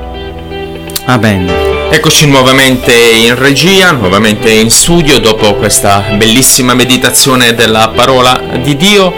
[1.05, 1.72] Amen.
[1.93, 9.13] Eccoci nuovamente in regia, nuovamente in studio dopo questa bellissima meditazione della parola di Dio.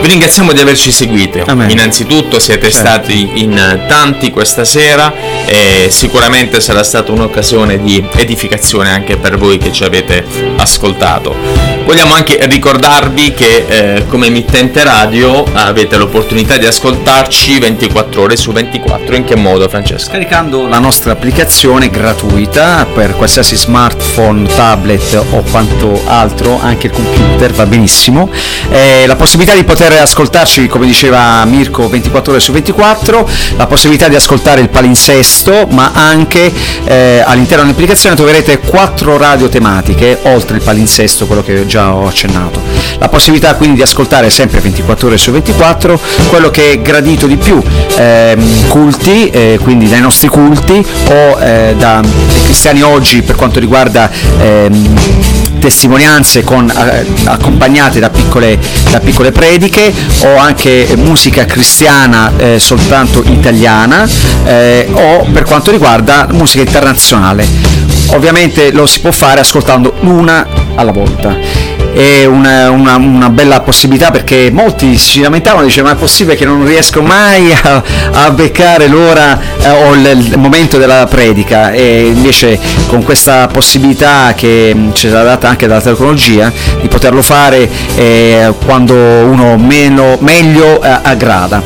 [0.00, 1.44] Vi ringraziamo di averci seguito.
[1.46, 1.70] Amen.
[1.70, 2.88] Innanzitutto siete Certo.
[2.88, 5.14] stati in tanti questa sera
[5.46, 11.75] e sicuramente sarà stata un'occasione di edificazione anche per voi che ci avete ascoltato.
[11.86, 18.50] Vogliamo anche ricordarvi che eh, come emittente radio avete l'opportunità di ascoltarci 24 ore su
[18.50, 19.14] 24.
[19.14, 20.10] In che modo Francesco?
[20.10, 27.52] Scaricando la nostra applicazione gratuita per qualsiasi smartphone, tablet o quanto altro, anche il computer
[27.52, 28.30] va benissimo,
[28.68, 34.08] Eh, la possibilità di poter ascoltarci, come diceva Mirko, 24 ore su 24, la possibilità
[34.08, 36.52] di ascoltare il palinsesto, ma anche
[36.84, 42.60] eh, all'interno dell'applicazione troverete quattro radio tematiche, oltre il palinsesto, quello che già ho accennato.
[42.98, 47.36] La possibilità quindi di ascoltare sempre 24 ore su 24 quello che è gradito di
[47.36, 47.62] più,
[47.96, 52.02] ehm, culti, eh, quindi dai nostri culti o eh, da,
[52.44, 58.58] cristiani oggi per quanto riguarda ehm, testimonianze con, eh, accompagnate da piccole,
[58.90, 64.08] da piccole prediche o anche musica cristiana eh, soltanto italiana
[64.44, 67.46] eh, o per quanto riguarda musica internazionale.
[68.10, 70.46] Ovviamente lo si può fare ascoltando l'una
[70.76, 71.36] alla volta
[71.96, 76.44] è una, una- una bella possibilità perché molti si lamentavano dicevano ma è possibile che
[76.44, 77.82] non riesco mai a,
[78.12, 84.34] a beccare l'ora eh, o il, il momento della predica e invece con questa possibilità
[84.36, 90.18] che mh, ci è data anche dalla tecnologia di poterlo fare eh, quando uno meno,
[90.20, 91.62] meglio eh, aggrada.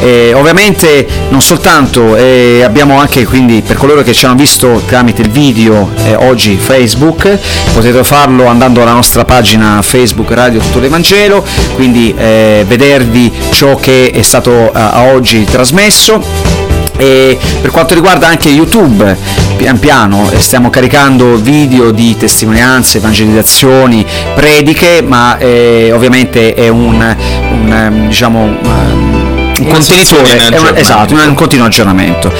[0.00, 5.20] Eh, ovviamente non soltanto, eh, abbiamo anche quindi per coloro che ci hanno visto tramite
[5.20, 7.38] il video eh, oggi Facebook,
[7.74, 11.44] potete farlo andando alla nostra pagina Facebook Radio Tutto l'Evangelo,
[11.74, 16.68] quindi eh, vedervi ciò che è stato eh, a oggi trasmesso.
[16.96, 19.16] E per quanto riguarda anche YouTube,
[19.56, 27.16] pian piano eh, stiamo caricando video di testimonianze, evangelizzazioni, prediche, ma eh, ovviamente è un,
[27.52, 32.32] un, ehm, diciamo, un, contenitore, è un, esatto, un continuo aggiornamento.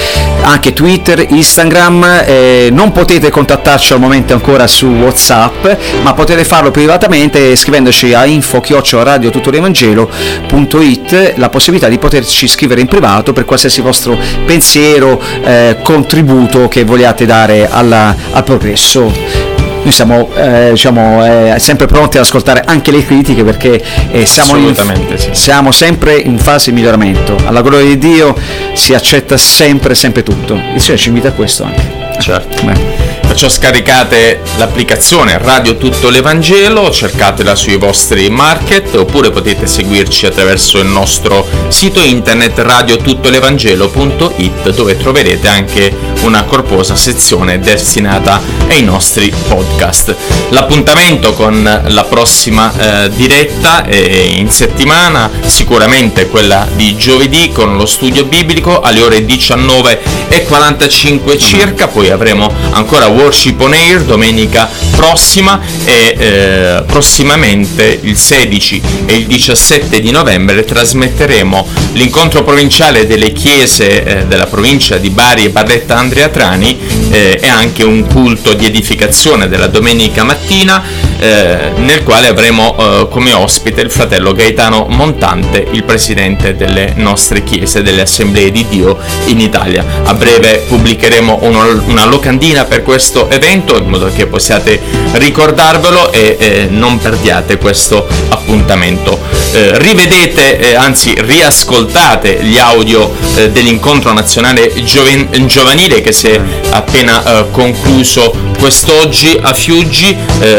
[0.43, 5.67] Anche Twitter, Instagram, eh, non potete contattarci al momento ancora su Whatsapp,
[6.03, 8.63] ma potete farlo privatamente scrivendoci a info
[9.03, 14.17] radiotutorevangelo.it la possibilità di poterci scrivere in privato per qualsiasi vostro
[14.47, 19.50] pensiero, eh, contributo che vogliate dare alla- al progresso.
[19.83, 24.57] Noi siamo eh, diciamo, eh, sempre pronti ad ascoltare anche le critiche perché eh, siamo,
[24.57, 24.75] in-
[25.17, 25.29] sì.
[25.33, 27.37] siamo sempre in fase di miglioramento.
[27.45, 28.37] Alla gloria di Dio
[28.75, 30.55] si accetta sempre, sempre tutto.
[30.75, 32.09] Il Signore ci invita a questo anche.
[32.21, 32.63] Certo.
[32.65, 32.90] Beh.
[33.31, 40.87] Perciò scaricate l'applicazione Radio Tutto l'Evangelo, cercatela sui vostri market oppure potete seguirci attraverso il
[40.87, 50.13] nostro sito internet radiotuttolevangelo.it dove troverete anche una corposa sezione destinata ai nostri podcast.
[50.49, 57.87] L'appuntamento con la prossima eh, diretta è in settimana, sicuramente quella di giovedì con lo
[57.87, 66.17] studio biblico alle ore 19.45 circa, poi avremo ancora Worship on Air domenica prossima e
[66.17, 74.27] eh, prossimamente il 16 e il 17 di novembre trasmetteremo l'incontro provinciale delle chiese eh,
[74.27, 76.79] della provincia di Bari e Barletta Andrea Trani
[77.11, 80.83] eh, e anche un culto di edificazione della domenica mattina
[81.21, 87.45] eh, nel quale avremo eh, come ospite il fratello Gaetano Montante, il presidente delle nostre
[87.45, 88.97] chiese, delle assemblee di Dio
[89.27, 89.85] in Italia.
[90.05, 94.81] A breve pubblicheremo uno, una locandina per questo evento in modo che possiate
[95.13, 99.19] ricordarvelo e eh, non perdiate questo appuntamento.
[99.53, 103.13] Eh, rivedete, eh, anzi riascoltate gli audio
[103.53, 106.41] dell'incontro nazionale gioven- giovanile che si è
[106.71, 110.17] appena concluso quest'oggi a Fiuggi,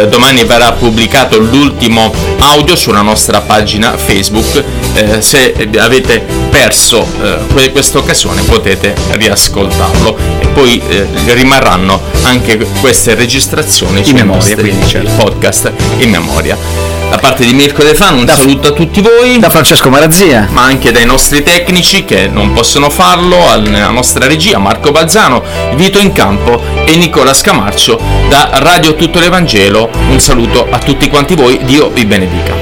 [0.09, 4.61] domani verrà pubblicato l'ultimo audio sulla nostra pagina Facebook,
[4.95, 7.07] eh, se avete perso
[7.55, 14.85] eh, questa occasione potete riascoltarlo e poi eh, rimarranno anche queste registrazioni in memoria, quindi,
[14.85, 15.23] certo.
[15.23, 17.00] podcast in memoria.
[17.11, 20.47] Da parte di Mirko De Fan un Da- saluto a tutti voi Da Francesco Marazia.
[20.49, 25.43] ma anche dai nostri tecnici che non possono farlo, al- nella nostra regia Marco Balzano,
[25.75, 27.99] Vito Incampo e Nicola Scamarcio
[28.29, 29.89] da Radio Tutto l'Evangelo.
[30.09, 32.60] Un saluto a tutti quanti voi, Dio vi benedica.